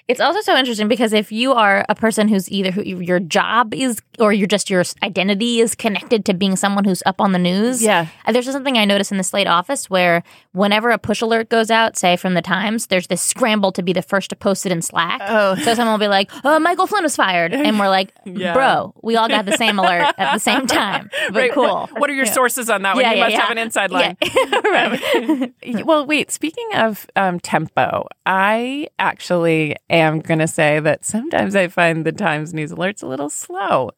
It's 0.07 0.21
also 0.21 0.39
so 0.41 0.55
interesting 0.55 0.87
because 0.87 1.11
if 1.11 1.31
you 1.31 1.51
are 1.51 1.85
a 1.89 1.95
person 1.95 2.27
who's 2.29 2.49
either 2.49 2.71
who 2.71 2.81
your 2.83 3.19
job 3.19 3.73
is 3.73 4.01
or 4.19 4.31
you're 4.31 4.47
just 4.47 4.69
your 4.69 4.83
identity 5.03 5.59
is 5.59 5.75
connected 5.75 6.23
to 6.25 6.33
being 6.33 6.55
someone 6.55 6.85
who's 6.85 7.03
up 7.05 7.19
on 7.19 7.33
the 7.33 7.39
news. 7.39 7.81
Yeah. 7.83 8.07
Uh, 8.25 8.31
There's 8.31 8.49
something 8.49 8.77
I 8.77 8.85
noticed 8.85 9.11
in 9.11 9.17
the 9.17 9.23
Slate 9.23 9.47
office 9.47 9.89
where 9.89 10.23
whenever 10.53 10.89
a 10.91 10.97
push 10.97 11.21
alert 11.21 11.49
goes 11.49 11.69
out, 11.69 11.97
say 11.97 12.15
from 12.15 12.33
the 12.35 12.41
Times, 12.41 12.87
there's 12.87 13.07
this 13.07 13.21
scramble 13.21 13.71
to 13.73 13.83
be 13.83 13.91
the 13.93 14.01
first 14.01 14.29
to 14.29 14.35
post 14.35 14.65
it 14.65 14.71
in 14.71 14.81
Slack. 14.81 15.21
Oh. 15.23 15.55
So 15.55 15.73
someone 15.73 15.93
will 15.99 16.05
be 16.05 16.07
like, 16.07 16.31
"Oh, 16.43 16.57
Michael 16.59 16.87
Flynn 16.87 17.03
was 17.03 17.15
fired," 17.15 17.53
and 17.53 17.77
we're 17.77 17.89
like, 17.89 18.13
Yeah. 18.25 18.53
"Bro, 18.53 18.93
we 19.03 19.17
all 19.17 19.27
got 19.27 19.45
the 19.45 19.57
same 19.57 19.77
alert 19.77 20.13
at 20.17 20.33
the 20.33 20.39
same 20.39 20.67
time." 20.67 21.09
But 21.27 21.35
Right, 21.35 21.51
cool. 21.51 21.65
What, 21.65 21.99
what 21.99 22.09
are 22.09 22.13
your 22.13 22.25
sources 22.25 22.69
on 22.69 22.81
that 22.83 22.95
one? 22.95 23.03
you 23.05 23.17
must 23.19 23.35
have 23.35 23.51
an 23.51 23.57
inside 23.57 23.91
line. 23.91 24.17
Yeah. 24.21 24.61
right. 24.63 25.85
well, 25.85 26.05
wait. 26.05 26.31
Speaking 26.31 26.69
of 26.75 27.05
um, 27.15 27.39
tempo, 27.39 28.07
I 28.25 28.87
actually 28.99 29.75
am 29.97 30.19
going 30.21 30.39
to 30.39 30.47
say 30.47 30.79
that 30.79 31.05
sometimes 31.05 31.55
I 31.55 31.67
find 31.67 32.05
the 32.05 32.11
Times 32.11 32.53
news 32.53 32.71
alerts 32.71 33.03
a 33.03 33.07
little 33.07 33.29
slow. 33.29 33.91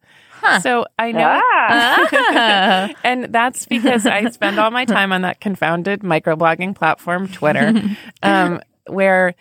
So 0.62 0.86
I 0.98 1.12
know, 1.12 1.40
Ah. 1.42 2.90
and 3.04 3.24
that's 3.32 3.66
because 3.66 4.06
I 4.06 4.30
spend 4.30 4.58
all 4.58 4.70
my 4.70 4.86
time 4.86 5.12
on 5.12 5.20
that 5.22 5.40
confounded 5.40 6.00
microblogging 6.00 6.74
platform, 6.74 7.28
Twitter, 7.28 7.74
um, 8.22 8.60
where 8.86 9.34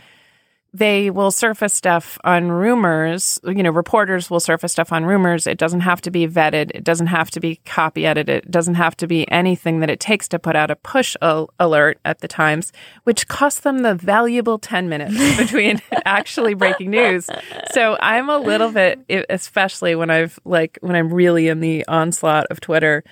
they 0.73 1.09
will 1.09 1.31
surface 1.31 1.73
stuff 1.73 2.19
on 2.23 2.51
rumors. 2.51 3.39
You 3.43 3.63
know, 3.63 3.71
reporters 3.71 4.29
will 4.29 4.39
surface 4.39 4.71
stuff 4.71 4.91
on 4.91 5.05
rumors. 5.05 5.47
It 5.47 5.57
doesn't 5.57 5.81
have 5.81 6.01
to 6.01 6.11
be 6.11 6.27
vetted. 6.27 6.71
It 6.75 6.83
doesn't 6.83 7.07
have 7.07 7.31
to 7.31 7.39
be 7.39 7.57
copy 7.65 8.05
edited. 8.05 8.45
It 8.45 8.51
doesn't 8.51 8.75
have 8.75 8.95
to 8.97 9.07
be 9.07 9.29
anything 9.31 9.79
that 9.79 9.89
it 9.89 9.99
takes 9.99 10.27
to 10.29 10.39
put 10.39 10.55
out 10.55 10.69
a 10.69 10.75
push 10.75 11.15
al- 11.21 11.49
alert 11.59 11.99
at 12.05 12.19
the 12.19 12.27
Times, 12.27 12.71
which 13.03 13.27
costs 13.27 13.61
them 13.61 13.79
the 13.79 13.95
valuable 13.95 14.59
10 14.59 14.89
minutes 14.89 15.37
between 15.37 15.81
actually 16.05 16.53
breaking 16.53 16.91
news. 16.91 17.29
So 17.71 17.97
I'm 17.99 18.29
a 18.29 18.37
little 18.37 18.71
bit, 18.71 18.99
especially 19.29 19.95
when 19.95 20.09
I've 20.09 20.39
like, 20.45 20.77
when 20.81 20.95
I'm 20.95 21.11
really 21.11 21.47
in 21.47 21.61
the 21.61 21.85
onslaught 21.87 22.45
of 22.51 22.59
Twitter, 22.59 23.03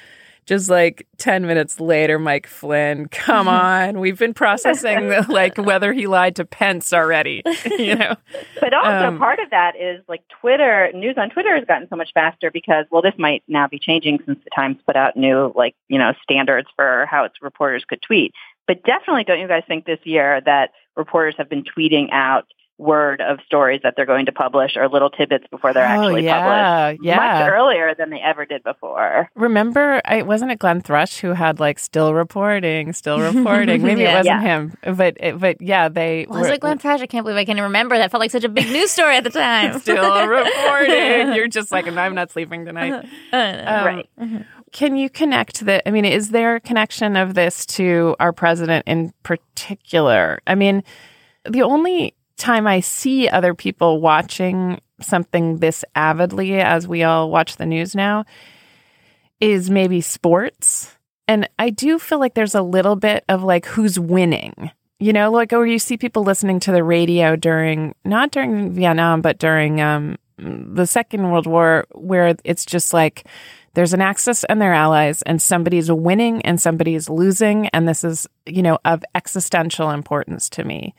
just 0.47 0.69
like 0.69 1.05
10 1.17 1.45
minutes 1.45 1.79
later, 1.79 2.17
Mike 2.17 2.47
Flynn, 2.47 3.07
come 3.09 3.47
on. 3.47 3.99
We've 3.99 4.17
been 4.17 4.33
processing 4.33 5.09
like 5.27 5.57
whether 5.59 5.93
he 5.93 6.07
lied 6.07 6.37
to 6.37 6.45
Pence 6.45 6.93
already, 6.93 7.43
you 7.77 7.95
know? 7.95 8.15
But 8.59 8.73
also 8.73 9.07
Um, 9.07 9.19
part 9.19 9.39
of 9.39 9.49
that 9.51 9.75
is 9.75 10.01
like 10.07 10.23
Twitter 10.41 10.89
news 10.93 11.15
on 11.17 11.29
Twitter 11.29 11.53
has 11.55 11.65
gotten 11.65 11.87
so 11.89 11.95
much 11.95 12.11
faster 12.13 12.49
because 12.49 12.85
well 12.89 13.01
this 13.01 13.13
might 13.17 13.43
now 13.47 13.67
be 13.67 13.77
changing 13.77 14.19
since 14.25 14.39
the 14.43 14.49
Times 14.55 14.77
put 14.87 14.95
out 14.95 15.15
new 15.17 15.51
like 15.55 15.75
you 15.89 15.99
know 15.99 16.13
standards 16.23 16.67
for 16.75 17.05
how 17.11 17.25
its 17.25 17.35
reporters 17.41 17.83
could 17.87 18.01
tweet. 18.01 18.33
But 18.67 18.83
definitely 18.83 19.25
don't 19.25 19.39
you 19.39 19.47
guys 19.47 19.63
think 19.67 19.85
this 19.85 19.99
year 20.03 20.41
that 20.45 20.71
reporters 20.95 21.35
have 21.37 21.49
been 21.49 21.63
tweeting 21.63 22.07
out 22.11 22.45
word 22.79 23.21
of 23.21 23.39
stories 23.45 23.81
that 23.83 23.95
they're 23.95 24.05
going 24.05 24.27
to 24.27 24.31
publish 24.31 24.77
or 24.77 24.87
little 24.87 25.09
tidbits 25.09 25.45
before 25.49 25.73
they're 25.73 25.83
Oh, 25.83 25.87
actually 26.07 26.25
yeah, 26.25 26.87
published 26.93 27.03
yeah. 27.05 27.15
much 27.15 27.51
earlier 27.51 27.95
than 27.95 28.11
they 28.11 28.19
ever 28.19 28.45
did 28.45 28.63
before. 28.63 29.29
Remember, 29.35 29.99
I 30.05 30.21
wasn't 30.21 30.51
it 30.51 30.59
Glenn 30.59 30.81
Thrush 30.81 31.17
who 31.19 31.33
had 31.33 31.59
like 31.59 31.79
still 31.79 32.13
reporting, 32.13 32.93
still 32.93 33.19
reporting. 33.19 33.81
Maybe 33.81 34.01
Yeah. 34.03 34.11
it 34.11 34.17
wasn't 34.17 34.25
Yeah. 34.25 34.41
him, 34.41 34.77
but 34.95 35.17
it, 35.19 35.39
but 35.39 35.61
yeah, 35.61 35.89
they 35.89 36.27
Was 36.29 36.47
were 36.47 36.53
it 36.53 36.59
Glenn 36.61 36.77
Thrush? 36.77 37.01
I 37.01 37.07
can't 37.07 37.23
believe 37.25 37.37
I 37.37 37.45
can't 37.45 37.59
remember. 37.59 37.97
That 37.97 38.11
felt 38.11 38.21
like 38.21 38.31
such 38.31 38.43
a 38.43 38.49
big 38.49 38.67
news 38.67 38.91
story 38.91 39.15
at 39.17 39.23
the 39.23 39.31
time. 39.31 39.79
still 39.79 40.27
reporting. 40.27 41.33
You're 41.35 41.47
just 41.47 41.71
like, 41.71 41.87
I'm 41.87 42.13
not 42.15 42.31
sleeping 42.31 42.65
tonight. 42.65 42.93
Um, 42.93 43.05
right. 43.33 44.09
Can 44.71 44.97
you 44.97 45.09
connect 45.09 45.65
the? 45.65 45.87
I 45.87 45.91
mean, 45.91 46.05
is 46.05 46.29
there 46.29 46.55
a 46.55 46.59
connection 46.59 47.15
of 47.15 47.33
this 47.33 47.65
to 47.67 48.15
our 48.19 48.33
president 48.33 48.83
in 48.85 49.13
particular? 49.23 50.39
I 50.45 50.55
mean, 50.55 50.83
the 51.49 51.63
only 51.63 52.13
time 52.37 52.67
I 52.67 52.79
see 52.79 53.27
other 53.27 53.53
people 53.53 54.01
watching 54.01 54.79
something 55.01 55.57
this 55.57 55.83
avidly 55.95 56.59
as 56.59 56.87
we 56.87 57.03
all 57.03 57.29
watch 57.29 57.57
the 57.57 57.65
news 57.65 57.95
now 57.95 58.25
is 59.39 59.69
maybe 59.69 60.01
sports. 60.01 60.95
And 61.27 61.47
I 61.59 61.69
do 61.69 61.99
feel 61.99 62.19
like 62.19 62.33
there's 62.33 62.55
a 62.55 62.61
little 62.61 62.95
bit 62.95 63.23
of 63.29 63.43
like 63.43 63.65
who's 63.65 63.99
winning. 63.99 64.71
You 64.99 65.13
know, 65.13 65.31
like 65.31 65.53
or 65.53 65.67
you 65.67 65.77
see 65.77 65.97
people 65.97 66.23
listening 66.23 66.59
to 66.61 66.71
the 66.71 66.83
radio 66.83 67.35
during 67.35 67.93
not 68.03 68.31
during 68.31 68.71
Vietnam, 68.71 69.21
but 69.21 69.37
during 69.37 69.79
um 69.79 70.17
the 70.39 70.87
Second 70.87 71.29
World 71.31 71.45
War, 71.45 71.85
where 71.93 72.35
it's 72.43 72.65
just 72.65 72.93
like 72.93 73.27
there's 73.75 73.93
an 73.93 74.01
Axis 74.01 74.43
and 74.45 74.59
their 74.59 74.73
allies, 74.73 75.21
and 75.23 75.39
somebody's 75.39 75.91
winning 75.91 76.41
and 76.43 76.59
somebody's 76.59 77.09
losing, 77.09 77.67
and 77.67 77.87
this 77.87 78.03
is 78.03 78.27
you 78.47 78.63
know 78.63 78.79
of 78.85 79.03
existential 79.13 79.91
importance 79.91 80.49
to 80.49 80.63
me. 80.63 80.95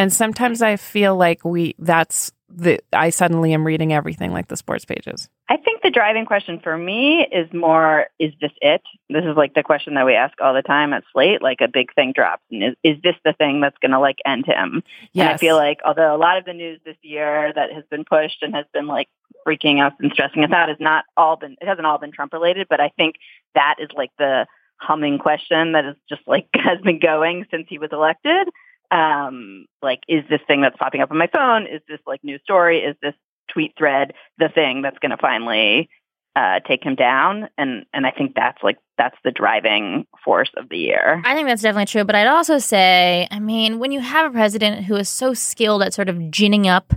And 0.00 0.10
sometimes 0.10 0.62
I 0.62 0.76
feel 0.76 1.14
like 1.14 1.44
we 1.44 1.74
that's 1.78 2.32
the 2.48 2.80
I 2.90 3.10
suddenly 3.10 3.52
am 3.52 3.66
reading 3.66 3.92
everything 3.92 4.32
like 4.32 4.48
the 4.48 4.56
sports 4.56 4.86
pages. 4.86 5.28
I 5.46 5.58
think 5.58 5.82
the 5.82 5.90
driving 5.90 6.24
question 6.24 6.58
for 6.58 6.78
me 6.78 7.26
is 7.30 7.52
more, 7.52 8.06
is 8.18 8.32
this 8.40 8.52
it? 8.62 8.80
This 9.10 9.26
is 9.26 9.36
like 9.36 9.52
the 9.52 9.62
question 9.62 9.94
that 9.94 10.06
we 10.06 10.14
ask 10.14 10.40
all 10.40 10.54
the 10.54 10.62
time 10.62 10.94
at 10.94 11.04
Slate, 11.12 11.42
like 11.42 11.60
a 11.60 11.68
big 11.68 11.92
thing 11.92 12.14
drops. 12.14 12.42
And 12.50 12.64
is, 12.64 12.74
is 12.82 13.02
this 13.02 13.16
the 13.26 13.34
thing 13.34 13.60
that's 13.60 13.76
going 13.82 13.90
to 13.90 14.00
like 14.00 14.20
end 14.24 14.46
him? 14.46 14.82
And 15.14 15.28
I 15.28 15.36
feel 15.36 15.56
like 15.56 15.80
although 15.84 16.16
a 16.16 16.16
lot 16.16 16.38
of 16.38 16.46
the 16.46 16.54
news 16.54 16.80
this 16.82 16.96
year 17.02 17.52
that 17.54 17.70
has 17.70 17.84
been 17.90 18.04
pushed 18.06 18.42
and 18.42 18.54
has 18.54 18.64
been 18.72 18.86
like 18.86 19.10
freaking 19.46 19.86
us 19.86 19.92
and 20.00 20.10
stressing 20.14 20.44
us 20.44 20.50
out 20.50 20.70
has 20.70 20.80
not 20.80 21.04
all 21.14 21.36
been, 21.36 21.58
it 21.60 21.68
hasn't 21.68 21.86
all 21.86 21.98
been 21.98 22.12
Trump 22.12 22.32
related, 22.32 22.68
but 22.70 22.80
I 22.80 22.88
think 22.96 23.16
that 23.54 23.74
is 23.78 23.90
like 23.94 24.12
the 24.18 24.46
humming 24.76 25.18
question 25.18 25.72
that 25.72 25.84
is 25.84 25.96
just 26.08 26.22
like 26.26 26.48
has 26.54 26.80
been 26.80 27.00
going 27.00 27.44
since 27.50 27.66
he 27.68 27.76
was 27.76 27.90
elected. 27.92 28.48
Um, 28.90 29.66
like, 29.82 30.00
is 30.08 30.24
this 30.28 30.40
thing 30.46 30.62
that's 30.62 30.76
popping 30.76 31.00
up 31.00 31.10
on 31.10 31.18
my 31.18 31.28
phone? 31.32 31.66
Is 31.66 31.80
this 31.88 32.00
like 32.06 32.22
news 32.24 32.40
story? 32.42 32.80
Is 32.80 32.96
this 33.02 33.14
tweet 33.52 33.74
thread 33.76 34.14
the 34.38 34.48
thing 34.48 34.82
that's 34.82 34.98
going 34.98 35.10
to 35.10 35.16
finally 35.16 35.88
uh, 36.36 36.60
take 36.66 36.84
him 36.84 36.94
down? 36.96 37.48
And 37.56 37.86
and 37.92 38.06
I 38.06 38.10
think 38.10 38.34
that's 38.34 38.62
like 38.62 38.78
that's 38.98 39.16
the 39.24 39.30
driving 39.30 40.06
force 40.24 40.50
of 40.56 40.68
the 40.68 40.78
year. 40.78 41.22
I 41.24 41.34
think 41.34 41.48
that's 41.48 41.62
definitely 41.62 41.86
true. 41.86 42.04
But 42.04 42.16
I'd 42.16 42.26
also 42.26 42.58
say, 42.58 43.28
I 43.30 43.38
mean, 43.38 43.78
when 43.78 43.92
you 43.92 44.00
have 44.00 44.30
a 44.30 44.32
president 44.32 44.84
who 44.84 44.96
is 44.96 45.08
so 45.08 45.34
skilled 45.34 45.82
at 45.82 45.94
sort 45.94 46.08
of 46.08 46.30
ginning 46.30 46.66
up 46.66 46.92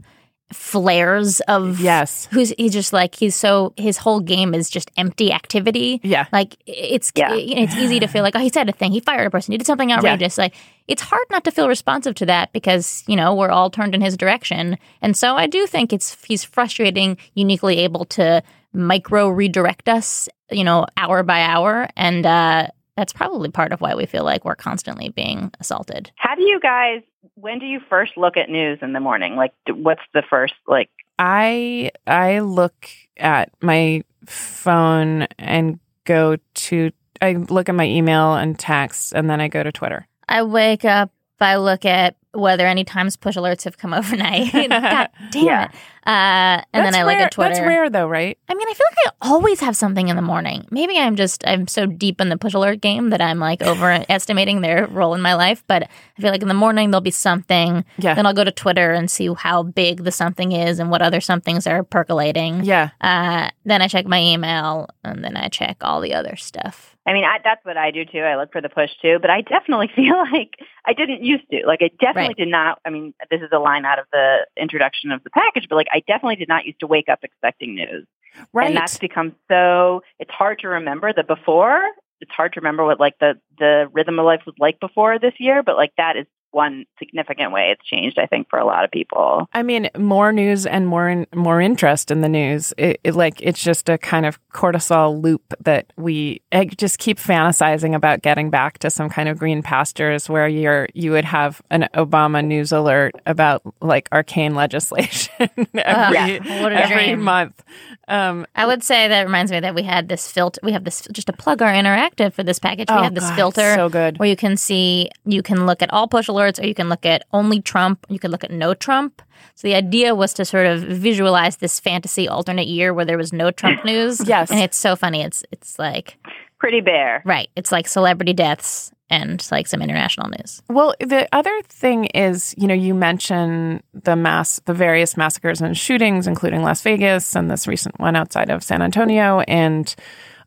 flares 0.52 1.40
of 1.42 1.80
Yes. 1.80 2.28
who's 2.32 2.54
he's 2.58 2.74
just 2.74 2.94
like 2.94 3.16
he's 3.16 3.36
so 3.36 3.74
his 3.78 3.98
whole 3.98 4.20
game 4.20 4.54
is 4.54 4.70
just 4.70 4.92
empty 4.98 5.32
activity. 5.32 6.00
Yeah. 6.04 6.26
like 6.32 6.56
it's 6.66 7.12
Yeah. 7.16 7.34
it's 7.34 7.76
easy 7.76 8.00
to 8.00 8.08
feel 8.08 8.24
like 8.24 8.36
oh 8.36 8.40
he 8.40 8.50
said 8.50 8.70
a 8.70 8.72
thing. 8.72 8.92
He 8.92 9.00
fired 9.00 9.28
a 9.28 9.30
person. 9.32 9.52
He 9.52 9.58
did 9.58 9.66
something 9.68 9.92
outrageous. 9.92 10.38
Like 10.38 10.54
it's 10.88 11.02
hard 11.02 11.26
not 11.32 11.44
to 11.46 11.52
feel 11.52 11.68
responsive 11.68 12.16
to 12.16 12.26
that 12.28 12.54
because 12.54 13.04
you 13.08 13.16
know 13.16 13.34
we're 13.34 13.50
all 13.50 13.70
turned 13.70 13.96
in 13.96 14.02
his 14.02 14.18
direction. 14.18 14.78
And 15.02 15.16
so 15.18 15.36
i 15.36 15.48
do 15.48 15.66
think 15.66 15.92
it's 15.94 16.16
he's 16.26 16.44
frustrating 16.44 17.18
uniquely 17.34 17.80
able 17.80 18.06
to 18.06 18.44
micro 18.74 19.30
redirect 19.30 19.88
us 19.90 20.28
you 20.52 20.64
know 20.64 20.86
hour 20.98 21.24
by 21.24 21.42
hour. 21.42 21.88
And 21.96 22.26
uh 22.26 22.68
that's 22.96 23.14
probably 23.14 23.50
part 23.50 23.72
of 23.72 23.82
why 23.82 23.96
we 23.96 24.06
feel 24.06 24.24
like 24.24 24.46
we're 24.46 24.56
constantly 24.56 25.10
being 25.10 25.52
assaulted 25.60 26.12
How 26.16 26.36
do 26.36 26.44
you 26.44 26.60
guys? 26.60 27.02
When 27.36 27.60
do 27.60 27.66
you 27.66 27.80
first 27.90 28.18
look 28.18 28.36
at 28.38 28.50
news 28.50 28.80
in 28.82 28.94
the 28.94 29.00
morning? 29.00 29.36
Like, 29.36 29.54
what's 29.70 30.02
the 30.14 30.24
first 30.30 30.54
like? 30.68 30.90
I 31.20 31.92
I 32.08 32.40
look 32.40 32.88
at 33.18 33.52
my 33.62 34.04
phone 34.26 35.24
and 35.38 35.80
go 36.06 36.38
to 36.54 36.92
I 37.22 37.34
look 37.34 37.70
at 37.70 37.76
my 37.76 37.86
email 37.88 38.34
and 38.36 38.58
text 38.60 39.14
and 39.14 39.30
then 39.30 39.40
I 39.40 39.48
go 39.48 39.64
to 39.64 39.72
Twitter. 39.72 40.08
I 40.28 40.44
wake 40.44 40.84
up, 40.86 41.12
I 41.40 41.58
look 41.58 41.86
at 41.86 42.16
whether 42.34 42.66
any 42.66 42.84
times 42.84 43.16
push 43.16 43.38
alerts 43.38 43.64
have 43.64 43.78
come 43.78 43.94
overnight. 44.00 44.52
God 44.70 45.10
damn 45.32 45.46
Yeah. 45.46 45.66
it. 45.66 45.72
Uh, 46.06 46.10
and 46.10 46.66
That's 46.74 46.92
then 46.92 46.96
I 46.96 47.04
look 47.04 47.16
rare- 47.16 47.26
at 47.26 47.32
Twitter. 47.32 47.54
That's 47.56 47.66
rare 47.66 47.90
though, 47.90 48.08
right? 48.08 48.38
I 48.50 48.54
mean, 48.56 48.68
I 48.68 48.74
feel 48.74 48.86
like 48.90 49.14
I 49.22 49.30
always 49.30 49.60
have 49.62 49.76
something 49.76 50.10
in 50.10 50.16
the 50.16 50.22
morning. 50.22 50.68
Maybe 50.70 50.98
I'm 51.00 51.16
just, 51.16 51.48
I'm 51.48 51.68
so 51.68 51.86
deep 51.86 52.20
in 52.20 52.30
the 52.30 52.38
push 52.38 52.54
alert 52.54 52.82
game 52.82 53.10
that 53.12 53.22
I'm 53.22 53.40
like 53.40 53.62
overestimating 53.62 54.62
their 54.62 54.88
role 54.88 55.14
in 55.14 55.22
my 55.22 55.34
life. 55.36 55.64
But 55.68 55.84
I 56.18 56.22
feel 56.22 56.32
like 56.32 56.42
in 56.42 56.48
the 56.48 56.54
morning 56.54 56.92
there'll 56.92 57.02
be 57.02 57.12
something. 57.12 57.86
Yeah. 57.98 58.14
Then 58.16 58.26
I'll 58.26 58.34
go 58.34 58.44
to 58.44 58.52
Twitter 58.52 58.92
and 58.92 59.10
see 59.10 59.30
how 59.38 59.64
big 59.64 60.04
the 60.04 60.12
something 60.12 60.52
is 60.52 60.80
and 60.80 60.90
what 60.92 61.02
other 61.02 61.22
somethings 61.22 61.66
are 61.68 61.84
percolating. 61.84 62.64
Yeah. 62.64 62.90
Uh, 63.02 63.50
then 63.66 63.82
I 63.82 63.88
check 63.88 64.06
my 64.06 64.20
email 64.22 64.90
and 65.04 65.24
then 65.24 65.38
I 65.38 65.48
check 65.48 65.78
all 65.82 66.02
the 66.02 66.14
other 66.14 66.36
stuff. 66.36 66.90
I 67.06 67.12
mean, 67.12 67.26
I, 67.26 67.40
that's 67.44 67.64
what 67.66 67.76
I 67.76 67.92
do 67.92 68.06
too. 68.06 68.20
I 68.20 68.38
look 68.38 68.54
for 68.54 68.62
the 68.62 68.70
push 68.70 68.90
too, 69.02 69.18
but 69.20 69.30
I 69.30 69.42
definitely 69.42 69.90
feel 69.96 70.18
like 70.32 70.52
I 70.86 70.94
didn't 70.94 71.22
used 71.24 71.44
to. 71.52 71.64
Like, 71.68 71.80
I 71.82 71.90
definitely 72.00 72.30
Right. 72.30 72.38
did 72.38 72.48
not. 72.48 72.80
I 72.86 72.90
mean, 72.92 73.14
this 73.30 73.42
is 73.42 73.50
a 73.52 73.60
line 73.60 73.84
out 73.84 74.00
of 74.00 74.06
the 74.14 74.46
introduction 74.56 75.12
of 75.12 75.22
the 75.24 75.30
package, 75.30 75.68
but 75.70 75.76
like, 75.76 75.88
I 75.94 76.02
definitely 76.08 76.38
did 76.38 76.48
not 76.48 76.66
used 76.66 76.80
to 76.80 76.88
wake 76.88 77.10
up 77.10 77.20
expecting 77.24 77.76
news. 77.76 78.06
Right. 78.52 78.68
And 78.68 78.76
that's 78.76 78.98
become 78.98 79.36
so, 79.48 80.02
it's 80.20 80.32
hard 80.32 80.60
to 80.60 80.68
remember 80.68 81.14
the 81.14 81.24
before. 81.24 81.82
It's 82.20 82.32
hard 82.32 82.54
to 82.54 82.62
remember 82.62 82.84
what 82.84 83.00
like 83.00 83.14
the, 83.20 83.40
the 83.60 83.88
rhythm 83.92 84.18
of 84.18 84.26
life 84.26 84.42
was 84.46 84.56
like 84.60 84.80
before 84.80 85.20
this 85.20 85.34
year, 85.38 85.62
but 85.62 85.76
like 85.76 85.92
that 85.98 86.18
is 86.18 86.26
one 86.54 86.86
significant 87.00 87.52
way 87.52 87.72
it's 87.72 87.86
changed, 87.86 88.20
I 88.20 88.26
think, 88.26 88.50
for 88.50 88.60
a 88.60 88.66
lot 88.66 88.84
of 88.84 88.92
people. 88.92 89.48
I 89.54 89.64
mean, 89.64 89.90
more 89.98 90.32
news 90.32 90.66
and 90.66 90.88
more 90.88 91.10
in, 91.10 91.28
more 91.34 91.60
interest 91.60 92.12
in 92.12 92.22
the 92.22 92.30
news. 92.30 92.74
It, 92.78 93.00
it 93.04 93.16
like 93.16 93.42
it's 93.42 93.62
just 93.62 93.90
a 93.90 93.98
kind 93.98 94.26
of 94.26 94.40
cortisol 94.52 95.22
loop 95.22 95.54
that 95.62 95.92
we 95.98 96.42
I 96.52 96.66
just 96.66 97.00
keep 97.00 97.18
fantasizing 97.18 97.96
about 97.96 98.22
getting 98.22 98.50
back 98.50 98.80
to 98.80 98.90
some 98.90 99.10
kind 99.10 99.30
of 99.30 99.38
green 99.38 99.62
pastures 99.62 100.30
where 100.30 100.48
you're 100.48 100.88
you 100.94 101.12
would 101.12 101.26
have 101.26 101.62
an 101.70 101.88
Obama 101.94 102.44
news 102.46 102.72
alert 102.72 103.16
about 103.26 103.62
like 103.82 104.08
arcane 104.12 104.56
legislation 104.64 105.34
every, 105.40 105.76
yeah. 105.76 106.40
Every 106.44 107.16
month. 107.16 107.64
Um, 108.08 108.46
I 108.56 108.66
would 108.66 108.84
say 108.84 109.08
that 109.08 109.24
reminds 109.24 109.52
me 109.52 109.60
that 109.60 109.74
we 109.74 109.84
had 109.84 110.10
this 110.10 110.32
filter. 110.32 110.60
We 110.64 110.74
have 110.74 110.84
this 110.84 111.08
just 111.12 111.28
to 111.28 111.34
plug 111.34 111.62
our 111.62 111.72
interactive 111.72 112.34
for 112.34 112.44
this 112.44 112.60
package. 112.60 112.88
Oh, 112.90 112.98
we 112.98 113.04
have 113.04 113.16
this 113.16 113.24
God, 113.24 113.36
filter 113.36 113.74
so 113.76 113.90
good. 113.90 114.20
where 114.20 114.30
you 114.30 114.36
can 114.36 114.58
see 114.58 115.10
you 115.26 115.42
can 115.42 115.66
look 115.66 115.82
at 115.82 115.92
all 115.94 116.08
push 116.08 116.30
alerts, 116.30 116.43
or 116.48 116.66
you 116.66 116.74
can 116.76 116.90
look 116.90 117.06
at 117.06 117.26
only 117.34 117.62
Trump. 117.62 118.06
You 118.10 118.20
can 118.20 118.32
look 118.32 118.44
at 118.44 118.52
no 118.52 118.74
Trump. 118.74 119.22
So 119.56 119.68
the 119.68 119.76
idea 119.76 120.16
was 120.16 120.34
to 120.36 120.46
sort 120.46 120.66
of 120.66 120.82
visualize 120.82 121.58
this 121.58 121.80
fantasy 121.80 122.28
alternate 122.28 122.68
year 122.68 122.94
where 122.94 123.06
there 123.06 123.18
was 123.18 123.34
no 123.34 123.52
Trump 123.52 123.84
news. 123.86 124.26
Yes. 124.28 124.52
and 124.52 124.60
it's 124.60 124.78
so 124.78 124.96
funny. 124.96 125.22
It's 125.22 125.44
it's 125.52 125.78
like 125.80 126.18
Pretty 126.60 126.82
bare. 126.82 127.22
right. 127.26 127.50
It's 127.56 127.72
like 127.72 127.88
celebrity 127.88 128.34
deaths 128.34 128.92
and 129.10 129.46
like 129.52 129.68
some 129.68 129.82
international 129.82 130.30
news. 130.30 130.62
Well, 130.70 130.96
the 131.00 131.28
other 131.34 131.62
thing 131.68 132.06
is, 132.06 132.56
you 132.58 132.68
know, 132.68 132.74
you 132.74 132.94
mention 132.96 133.84
the 133.94 134.16
mass, 134.16 134.60
the 134.66 134.74
various 134.74 135.18
massacres 135.18 135.62
and 135.62 135.78
shootings, 135.78 136.26
including 136.26 136.64
Las 136.64 136.82
Vegas 136.82 137.36
and 137.36 137.52
this 137.52 137.68
recent 137.68 138.00
one 138.00 138.16
outside 138.16 138.50
of 138.50 138.64
San 138.64 138.82
Antonio, 138.82 139.42
and 139.42 139.94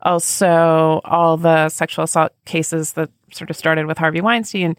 also 0.02 1.00
all 1.04 1.37
the 1.37 1.68
sexual 1.68 2.04
assault 2.04 2.32
cases 2.44 2.92
that 2.92 3.11
sort 3.32 3.50
of 3.50 3.56
started 3.56 3.87
with 3.87 3.98
Harvey 3.98 4.20
Weinstein. 4.20 4.76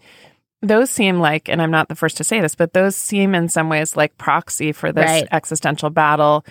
Those 0.61 0.89
seem 0.89 1.19
like, 1.19 1.49
and 1.49 1.61
I'm 1.61 1.71
not 1.71 1.87
the 1.87 1.95
first 1.95 2.17
to 2.17 2.23
say 2.23 2.41
this, 2.41 2.55
but 2.55 2.73
those 2.73 2.95
seem 2.95 3.35
in 3.35 3.47
some 3.49 3.69
ways 3.69 3.95
like 3.95 4.17
proxy 4.17 4.71
for 4.71 4.91
this 4.91 5.05
Right. 5.05 5.27
existential 5.31 5.89
battle. 5.89 6.43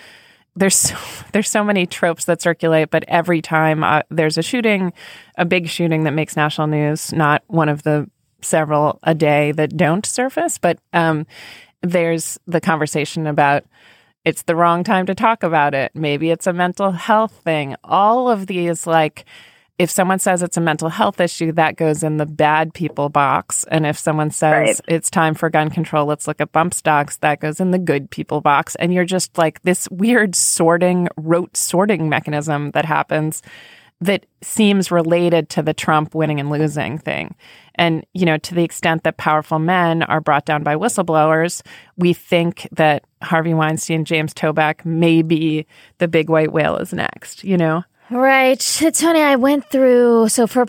There's 0.55 0.75
so, 0.75 0.95
there's 1.33 1.49
so 1.49 1.63
many 1.63 1.85
tropes 1.85 2.25
that 2.25 2.41
circulate, 2.41 2.89
but 2.89 3.03
every 3.07 3.41
time 3.41 3.83
uh, 3.83 4.01
there's 4.09 4.37
a 4.37 4.43
shooting, 4.43 4.93
a 5.37 5.45
big 5.45 5.67
shooting 5.67 6.03
that 6.05 6.11
makes 6.13 6.35
national 6.37 6.67
news, 6.67 7.11
not 7.11 7.43
one 7.47 7.69
of 7.69 7.83
the 7.83 8.09
several 8.41 8.99
a 9.03 9.13
day 9.13 9.51
that 9.51 9.75
don't 9.75 10.05
surface, 10.05 10.57
but 10.57 10.79
um, 10.93 11.25
there's 11.81 12.39
the 12.47 12.61
conversation 12.61 13.27
about 13.27 13.65
it's 14.23 14.43
the 14.43 14.55
wrong 14.55 14.83
time 14.83 15.05
to 15.05 15.15
talk 15.15 15.41
about 15.43 15.73
it. 15.73 15.91
Maybe 15.95 16.31
it's 16.31 16.47
a 16.47 16.53
mental 16.53 16.91
health 16.91 17.31
thing. 17.43 17.75
All 17.83 18.29
of 18.29 18.45
these, 18.47 18.85
like, 18.85 19.25
if 19.79 19.91
someone 19.91 20.17
says 20.17 20.41
it's 20.41 20.57
a 20.57 20.61
mental 20.61 20.89
health 20.89 21.19
issue, 21.19 21.51
that 21.51 21.75
goes 21.75 22.01
in 22.01 22.17
the 22.17 22.25
bad 22.25 22.73
people 22.73 23.09
box. 23.09 23.63
And 23.69 23.85
if 23.85 23.97
someone 23.97 24.31
says 24.31 24.51
Right. 24.51 24.95
it's 24.95 25.11
time 25.11 25.35
for 25.35 25.49
gun 25.49 25.69
control, 25.69 26.07
let's 26.07 26.27
look 26.27 26.41
at 26.41 26.51
bump 26.51 26.73
stocks, 26.73 27.17
that 27.17 27.39
goes 27.39 27.59
in 27.59 27.71
the 27.71 27.77
good 27.77 28.09
people 28.09 28.41
box. 28.41 28.75
And 28.75 28.91
you're 28.93 29.05
just 29.05 29.37
like 29.37 29.61
this 29.61 29.87
weird 29.91 30.35
sorting, 30.35 31.09
rote 31.15 31.55
sorting 31.55 32.09
mechanism 32.09 32.71
that 32.71 32.85
happens 32.85 33.43
that 33.99 34.25
seems 34.43 34.91
related 34.91 35.49
to 35.49 35.63
the 35.63 35.73
Trump 35.73 36.13
winning 36.13 36.39
and 36.39 36.49
losing 36.51 36.99
thing. 36.99 37.35
And, 37.75 38.05
you 38.13 38.25
know, 38.25 38.37
to 38.37 38.55
the 38.55 38.63
extent 38.63 39.03
that 39.03 39.17
powerful 39.17 39.57
men 39.59 40.03
are 40.03 40.21
brought 40.21 40.45
down 40.45 40.63
by 40.63 40.75
whistleblowers, 40.75 41.63
we 41.97 42.13
think 42.13 42.67
that 42.71 43.05
Harvey 43.23 43.53
Weinstein, 43.55 44.05
James 44.05 44.33
Toback, 44.33 44.85
maybe 44.85 45.65
the 45.97 46.07
big 46.07 46.29
white 46.29 46.51
whale 46.51 46.77
is 46.77 46.93
next, 46.93 47.43
you 47.43 47.57
know? 47.57 47.83
Right, 48.09 48.59
Tony. 48.93 49.21
I 49.21 49.35
went 49.35 49.69
through 49.69 50.29
so 50.29 50.47
for 50.47 50.65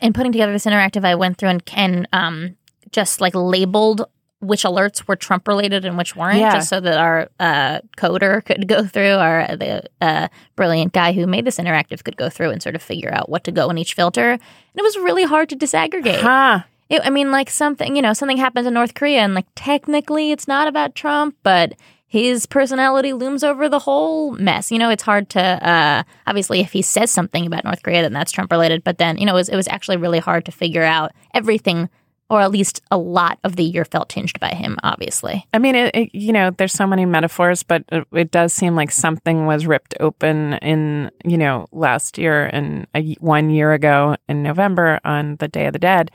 in 0.00 0.12
putting 0.12 0.32
together 0.32 0.52
this 0.52 0.64
interactive, 0.66 1.04
I 1.04 1.14
went 1.14 1.36
through 1.38 1.50
and, 1.50 1.62
and 1.74 2.08
um 2.12 2.56
just 2.92 3.20
like 3.20 3.34
labeled 3.34 4.06
which 4.40 4.62
alerts 4.62 5.06
were 5.06 5.16
Trump 5.16 5.46
related 5.46 5.84
and 5.84 5.98
which 5.98 6.16
weren't, 6.16 6.38
Yeah. 6.38 6.54
just 6.54 6.70
so 6.70 6.80
that 6.80 6.96
our 6.98 7.28
uh, 7.38 7.80
coder 7.98 8.42
could 8.46 8.66
go 8.66 8.86
through, 8.86 9.12
our 9.16 9.46
the 9.56 9.84
uh, 10.00 10.28
brilliant 10.56 10.94
guy 10.94 11.12
who 11.12 11.26
made 11.26 11.44
this 11.44 11.58
interactive 11.58 12.02
could 12.02 12.16
go 12.16 12.30
through 12.30 12.48
and 12.50 12.62
sort 12.62 12.74
of 12.74 12.80
figure 12.82 13.12
out 13.12 13.28
what 13.28 13.44
to 13.44 13.52
go 13.52 13.68
in 13.68 13.76
each 13.76 13.92
filter. 13.92 14.30
And 14.30 14.40
it 14.74 14.82
was 14.82 14.96
really 14.96 15.24
hard 15.24 15.50
to 15.50 15.56
disaggregate. 15.56 16.20
Huh. 16.22 16.60
It, 16.88 17.02
I 17.04 17.10
mean, 17.10 17.30
like 17.30 17.50
something, 17.50 17.94
you 17.94 18.00
know, 18.00 18.14
something 18.14 18.38
happens 18.38 18.66
in 18.66 18.72
North 18.72 18.94
Korea, 18.94 19.20
and 19.20 19.34
like 19.34 19.46
technically 19.54 20.32
it's 20.32 20.48
not 20.48 20.66
about 20.66 20.94
Trump, 20.94 21.36
but 21.42 21.74
his 22.10 22.44
personality 22.44 23.12
looms 23.12 23.44
over 23.44 23.68
the 23.68 23.78
whole 23.78 24.32
mess. 24.32 24.72
You 24.72 24.80
know, 24.80 24.90
it's 24.90 25.04
hard 25.04 25.30
to, 25.30 25.40
uh, 25.40 26.02
obviously, 26.26 26.58
if 26.58 26.72
he 26.72 26.82
says 26.82 27.08
something 27.08 27.46
about 27.46 27.62
North 27.62 27.84
Korea, 27.84 28.02
then 28.02 28.12
that's 28.12 28.32
Trump 28.32 28.50
related. 28.50 28.82
But 28.82 28.98
then, 28.98 29.16
you 29.16 29.24
know, 29.24 29.34
it 29.34 29.36
was, 29.36 29.48
it 29.48 29.54
was 29.54 29.68
actually 29.68 29.96
really 29.96 30.18
hard 30.18 30.44
to 30.46 30.52
figure 30.52 30.82
out 30.82 31.12
everything, 31.32 31.88
or 32.28 32.40
at 32.40 32.50
least 32.50 32.82
a 32.90 32.98
lot 32.98 33.38
of 33.44 33.54
the 33.54 33.62
year 33.62 33.84
felt 33.84 34.08
tinged 34.08 34.40
by 34.40 34.48
him, 34.48 34.76
obviously. 34.82 35.46
I 35.54 35.60
mean, 35.60 35.76
it, 35.76 35.94
it, 35.94 36.12
you 36.12 36.32
know, 36.32 36.50
there's 36.50 36.72
so 36.72 36.84
many 36.84 37.06
metaphors, 37.06 37.62
but 37.62 37.84
it, 37.92 38.04
it 38.10 38.32
does 38.32 38.52
seem 38.52 38.74
like 38.74 38.90
something 38.90 39.46
was 39.46 39.64
ripped 39.64 39.94
open 40.00 40.54
in, 40.54 41.12
you 41.24 41.38
know, 41.38 41.68
last 41.70 42.18
year 42.18 42.46
and 42.46 42.88
a, 42.92 43.14
one 43.20 43.50
year 43.50 43.72
ago 43.72 44.16
in 44.28 44.42
November 44.42 44.98
on 45.04 45.36
the 45.36 45.46
Day 45.46 45.66
of 45.66 45.74
the 45.74 45.78
Dead. 45.78 46.10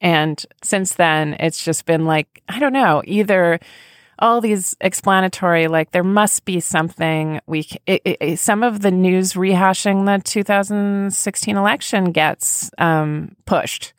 And 0.00 0.44
since 0.64 0.94
then, 0.94 1.36
it's 1.38 1.64
just 1.64 1.86
been 1.86 2.04
like, 2.04 2.42
I 2.48 2.58
don't 2.58 2.72
know, 2.72 3.00
either 3.04 3.60
all 4.18 4.40
these 4.40 4.76
explanatory, 4.80 5.68
like 5.68 5.90
there 5.92 6.04
must 6.04 6.44
be 6.44 6.60
something 6.60 7.40
we, 7.46 7.68
it, 7.86 8.02
it, 8.04 8.38
some 8.38 8.62
of 8.62 8.80
the 8.80 8.90
news 8.90 9.34
rehashing 9.34 10.06
the 10.06 10.22
2016 10.22 11.56
election 11.56 12.12
gets 12.12 12.70
um, 12.78 13.36
pushed 13.44 13.94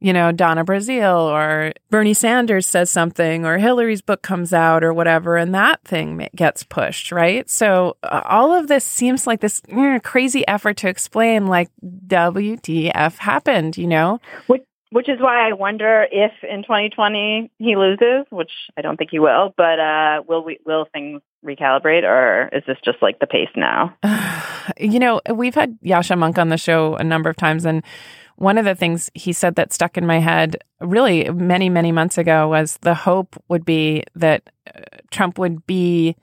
you 0.00 0.12
know, 0.12 0.30
Donna 0.30 0.64
Brazile 0.64 1.22
or 1.22 1.72
Bernie 1.90 2.14
Sanders 2.14 2.66
says 2.66 2.90
something 2.90 3.46
or 3.46 3.56
Hillary's 3.56 4.02
book 4.02 4.22
comes 4.22 4.52
out 4.52 4.84
or 4.84 4.92
whatever, 4.92 5.36
and 5.36 5.54
that 5.54 5.82
thing 5.84 6.28
gets 6.36 6.62
pushed, 6.62 7.10
right? 7.12 7.48
So 7.48 7.96
uh, 8.02 8.22
all 8.24 8.52
of 8.52 8.68
this 8.68 8.84
seems 8.84 9.26
like 9.26 9.40
this 9.40 9.60
mm, 9.62 10.02
crazy 10.02 10.46
effort 10.46 10.76
to 10.78 10.88
explain, 10.88 11.46
like, 11.46 11.70
WTF 12.06 13.16
happened, 13.16 13.78
you 13.78 13.86
know? 13.86 14.20
Which, 14.46 14.62
which 14.90 15.08
is 15.08 15.20
why 15.20 15.48
I 15.48 15.52
wonder 15.52 16.06
if 16.10 16.32
in 16.42 16.62
2020 16.62 17.50
he 17.58 17.76
loses, 17.76 18.26
which 18.30 18.52
I 18.76 18.82
don't 18.82 18.96
think 18.96 19.10
he 19.10 19.18
will. 19.18 19.52
But 19.56 19.80
uh, 19.80 20.22
will 20.26 20.44
we? 20.44 20.58
Will 20.64 20.86
things 20.92 21.22
recalibrate, 21.44 22.04
or 22.04 22.48
is 22.52 22.62
this 22.66 22.78
just 22.84 23.02
like 23.02 23.18
the 23.18 23.26
pace 23.26 23.50
now? 23.56 23.96
you 24.78 24.98
know, 24.98 25.20
we've 25.32 25.54
had 25.54 25.78
Yascha 25.80 26.16
Mounk 26.16 26.38
on 26.38 26.48
the 26.48 26.56
show 26.56 26.94
a 26.94 27.04
number 27.04 27.30
of 27.30 27.36
times, 27.36 27.64
and 27.64 27.82
one 28.36 28.58
of 28.58 28.64
the 28.64 28.74
things 28.74 29.10
he 29.14 29.32
said 29.32 29.54
that 29.56 29.72
stuck 29.72 29.96
in 29.96 30.06
my 30.06 30.18
head 30.18 30.56
really 30.80 31.30
many, 31.30 31.68
many 31.68 31.90
months 31.90 32.18
ago 32.18 32.48
was 32.48 32.78
the 32.82 32.94
hope 32.94 33.42
would 33.48 33.64
be 33.64 34.04
that 34.14 34.50
uh, 34.66 34.80
Trump 35.10 35.38
would 35.38 35.66
be 35.66 36.16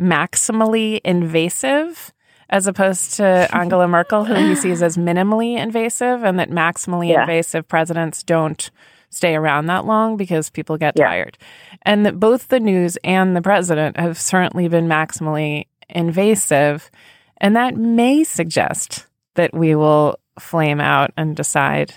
maximally 0.00 1.00
invasive 1.04 2.12
as 2.52 2.68
opposed 2.68 3.14
to 3.14 3.48
Angela 3.52 3.88
Merkel, 3.88 4.24
who 4.24 4.34
he 4.34 4.54
sees 4.54 4.80
as 4.82 4.96
minimally 4.96 5.56
invasive, 5.58 6.22
and 6.22 6.38
that 6.38 6.50
maximally 6.50 7.08
Yeah. 7.08 7.22
invasive 7.22 7.66
presidents 7.66 8.22
don't 8.22 8.70
stay 9.10 9.34
around 9.34 9.66
that 9.66 9.84
long 9.84 10.16
because 10.16 10.48
people 10.50 10.76
get 10.78 10.94
Yeah. 10.96 11.06
tired. 11.08 11.36
And 11.82 12.06
that 12.06 12.20
both 12.20 12.48
the 12.48 12.60
news 12.60 12.96
and 13.02 13.34
the 13.34 13.42
president 13.42 13.98
have 13.98 14.18
certainly 14.18 14.68
been 14.68 14.86
maximally 14.86 15.66
invasive. 15.88 16.90
And 17.38 17.56
that 17.56 17.76
may 17.76 18.22
suggest 18.24 19.06
that 19.34 19.52
we 19.52 19.74
will 19.74 20.16
flame 20.38 20.80
out 20.80 21.10
and 21.16 21.34
decide. 21.34 21.94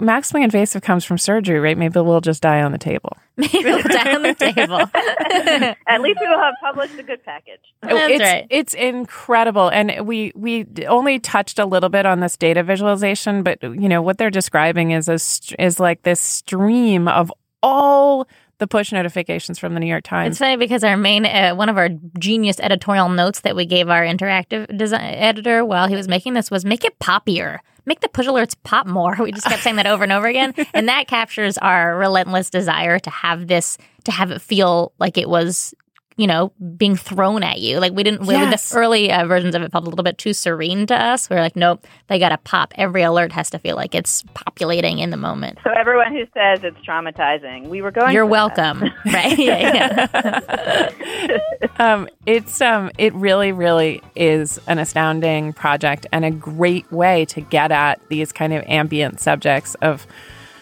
Maximally 0.00 0.44
invasive 0.44 0.82
comes 0.82 1.04
from 1.04 1.18
surgery, 1.18 1.60
right? 1.60 1.76
Maybe 1.76 2.00
we'll 2.00 2.20
just 2.20 2.42
die 2.42 2.62
on 2.62 2.72
the 2.72 2.78
table. 2.78 3.16
Maybe 3.36 3.64
we'll 3.64 3.82
die 3.82 4.14
on 4.14 4.22
the 4.22 4.34
table. 4.34 4.78
At 5.86 6.00
least 6.00 6.20
we 6.20 6.28
will 6.28 6.38
have 6.38 6.54
published 6.60 6.98
a 6.98 7.02
good 7.02 7.22
package. 7.24 7.60
That's 7.82 8.12
it's, 8.12 8.22
right. 8.22 8.46
It's 8.50 8.74
incredible, 8.74 9.68
and 9.68 10.06
we 10.06 10.32
we 10.34 10.66
only 10.86 11.18
touched 11.18 11.58
a 11.58 11.66
little 11.66 11.88
bit 11.88 12.06
on 12.06 12.20
this 12.20 12.36
data 12.36 12.62
visualization, 12.62 13.42
but 13.42 13.62
you 13.62 13.88
know 13.88 14.02
what 14.02 14.18
they're 14.18 14.30
describing 14.30 14.92
is 14.92 15.08
a 15.08 15.18
is 15.62 15.80
like 15.80 16.02
this 16.02 16.20
stream 16.20 17.08
of 17.08 17.32
all 17.62 18.26
the 18.58 18.66
push 18.66 18.92
notifications 18.92 19.58
from 19.58 19.74
the 19.74 19.80
New 19.80 19.86
York 19.86 20.04
Times. 20.04 20.32
It's 20.32 20.38
funny 20.38 20.56
because 20.56 20.82
our 20.82 20.96
main, 20.96 21.26
uh, 21.26 21.54
one 21.54 21.68
of 21.68 21.76
our 21.76 21.90
genius 22.18 22.58
editorial 22.60 23.08
notes 23.08 23.40
that 23.40 23.54
we 23.54 23.66
gave 23.66 23.88
our 23.88 24.02
interactive 24.02 24.76
design 24.76 25.14
editor 25.14 25.64
while 25.64 25.88
he 25.88 25.94
was 25.94 26.08
making 26.08 26.34
this 26.34 26.50
was 26.50 26.64
make 26.64 26.84
it 26.84 26.98
poppier. 26.98 27.58
Make 27.86 28.00
the 28.00 28.08
push 28.08 28.26
alerts 28.26 28.56
pop 28.64 28.86
more. 28.86 29.16
We 29.20 29.32
just 29.32 29.46
kept 29.46 29.62
saying 29.62 29.76
that 29.76 29.86
over 29.86 30.02
and 30.04 30.12
over 30.12 30.26
again. 30.26 30.54
And 30.74 30.88
that 30.88 31.08
captures 31.08 31.56
our 31.58 31.96
relentless 31.96 32.50
desire 32.50 32.98
to 32.98 33.10
have 33.10 33.46
this, 33.46 33.78
to 34.04 34.12
have 34.12 34.30
it 34.30 34.42
feel 34.42 34.92
like 34.98 35.16
it 35.16 35.28
was, 35.28 35.74
you 36.18 36.26
know, 36.26 36.50
being 36.78 36.96
thrown 36.96 37.42
at 37.42 37.60
you. 37.60 37.78
Like 37.78 37.92
we 37.92 38.02
didn't, 38.02 38.22
we- 38.26 38.32
Yes. 38.34 38.70
the 38.70 38.76
early 38.78 39.12
uh, 39.12 39.26
versions 39.26 39.54
of 39.54 39.60
it 39.62 39.70
felt 39.70 39.84
a 39.86 39.90
little 39.90 40.02
bit 40.02 40.16
too 40.16 40.32
serene 40.32 40.86
to 40.86 40.94
us. 40.94 41.28
We 41.28 41.36
are 41.36 41.40
like, 41.40 41.56
nope, 41.56 41.86
they 42.08 42.18
got 42.18 42.30
to 42.30 42.38
pop. 42.38 42.72
Every 42.76 43.02
alert 43.02 43.32
has 43.32 43.50
to 43.50 43.58
feel 43.58 43.76
like 43.76 43.94
it's 43.94 44.24
populating 44.32 44.98
in 44.98 45.10
the 45.10 45.18
moment. 45.18 45.58
So 45.62 45.70
everyone 45.70 46.12
who 46.12 46.24
says 46.32 46.60
it's 46.64 46.78
traumatizing, 46.86 47.68
we 47.68 47.82
were 47.82 47.90
going. 47.90 48.14
You're 48.14 48.24
for 48.24 48.30
that. 48.30 48.56
welcome. 48.56 48.82
right? 49.12 49.38
Yeah, 49.38 50.08
yeah. 50.08 51.38
um, 51.78 52.08
it's 52.24 52.60
um, 52.60 52.90
it 52.98 53.12
really, 53.14 53.52
really 53.52 54.02
is 54.14 54.58
an 54.66 54.78
astounding 54.78 55.52
project 55.52 56.06
and 56.12 56.24
a 56.24 56.30
great 56.30 56.90
way 56.90 57.24
to 57.26 57.40
get 57.42 57.70
at 57.72 58.00
these 58.08 58.32
kind 58.32 58.52
of 58.54 58.64
ambient 58.66 59.20
subjects 59.20 59.74
of 59.76 60.06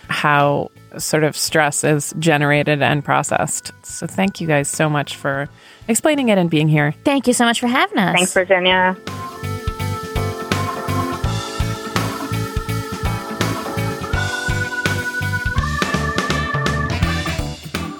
how 0.08 0.70
sort 0.98 1.24
of 1.24 1.36
stress 1.36 1.84
is 1.84 2.14
generated 2.18 2.82
and 2.82 3.04
processed. 3.04 3.72
So 3.82 4.06
thank 4.06 4.40
you 4.40 4.46
guys 4.46 4.68
so 4.68 4.88
much 4.88 5.16
for 5.16 5.48
explaining 5.88 6.28
it 6.28 6.38
and 6.38 6.50
being 6.50 6.68
here. 6.68 6.92
Thank 7.04 7.26
you 7.26 7.32
so 7.32 7.44
much 7.44 7.60
for 7.60 7.66
having 7.66 7.98
us. 7.98 8.14
Thanks, 8.14 8.32
Virginia. 8.32 8.96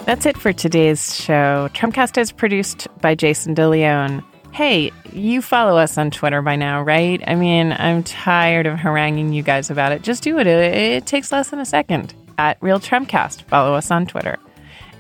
That's 0.07 0.27
it 0.27 0.37
for 0.37 0.53
today's 0.53 1.17
show. 1.17 1.71
Trumpcast 1.73 2.19
is 2.19 2.31
produced 2.31 2.89
by 3.01 3.15
Jason 3.15 3.55
DeLeon. 3.55 4.23
Hey, 4.53 4.93
you 5.13 5.41
follow 5.41 5.79
us 5.79 5.97
on 5.97 6.11
Twitter 6.11 6.43
by 6.43 6.57
now, 6.57 6.83
right? 6.83 7.23
I 7.27 7.35
mean, 7.35 7.73
I'm 7.73 8.03
tired 8.03 8.67
of 8.67 8.79
haranguing 8.79 9.33
you 9.33 9.43
guys 9.43 9.71
about 9.71 9.93
it. 9.93 10.03
Just 10.03 10.23
do 10.23 10.39
it. 10.39 10.47
It, 10.47 10.75
it 10.75 11.07
takes 11.07 11.33
less 11.33 11.49
than 11.49 11.59
a 11.59 11.65
second. 11.65 12.15
At 12.39 12.59
Real 12.61 12.81
Trumpcast, 12.81 13.43
follow 13.43 13.75
us 13.75 13.91
on 13.91 14.07
Twitter. 14.07 14.39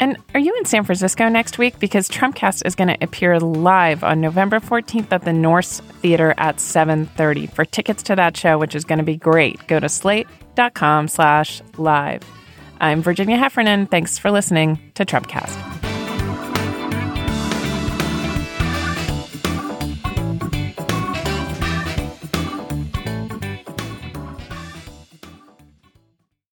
And 0.00 0.16
are 0.34 0.40
you 0.40 0.54
in 0.56 0.64
San 0.64 0.84
Francisco 0.84 1.28
next 1.28 1.58
week? 1.58 1.78
Because 1.78 2.08
Trumpcast 2.08 2.66
is 2.66 2.74
going 2.74 2.88
to 2.88 2.96
appear 3.00 3.38
live 3.38 4.02
on 4.02 4.20
November 4.20 4.58
14th 4.58 5.12
at 5.12 5.22
the 5.22 5.32
Nourse 5.32 5.80
Theater 6.02 6.34
at 6.36 6.56
7.30. 6.56 7.52
For 7.52 7.64
tickets 7.64 8.02
to 8.04 8.16
that 8.16 8.36
show, 8.36 8.58
which 8.58 8.74
is 8.74 8.84
going 8.84 8.98
to 8.98 9.04
be 9.04 9.16
great, 9.16 9.64
go 9.68 9.78
to 9.78 9.88
slate.com 9.88 11.08
slash 11.08 11.62
live. 11.78 12.22
I'm 12.80 13.02
Virginia 13.02 13.36
Heffernan. 13.36 13.86
Thanks 13.86 14.18
for 14.18 14.30
listening 14.30 14.78
to 14.94 15.04
Trumpcast. 15.04 15.83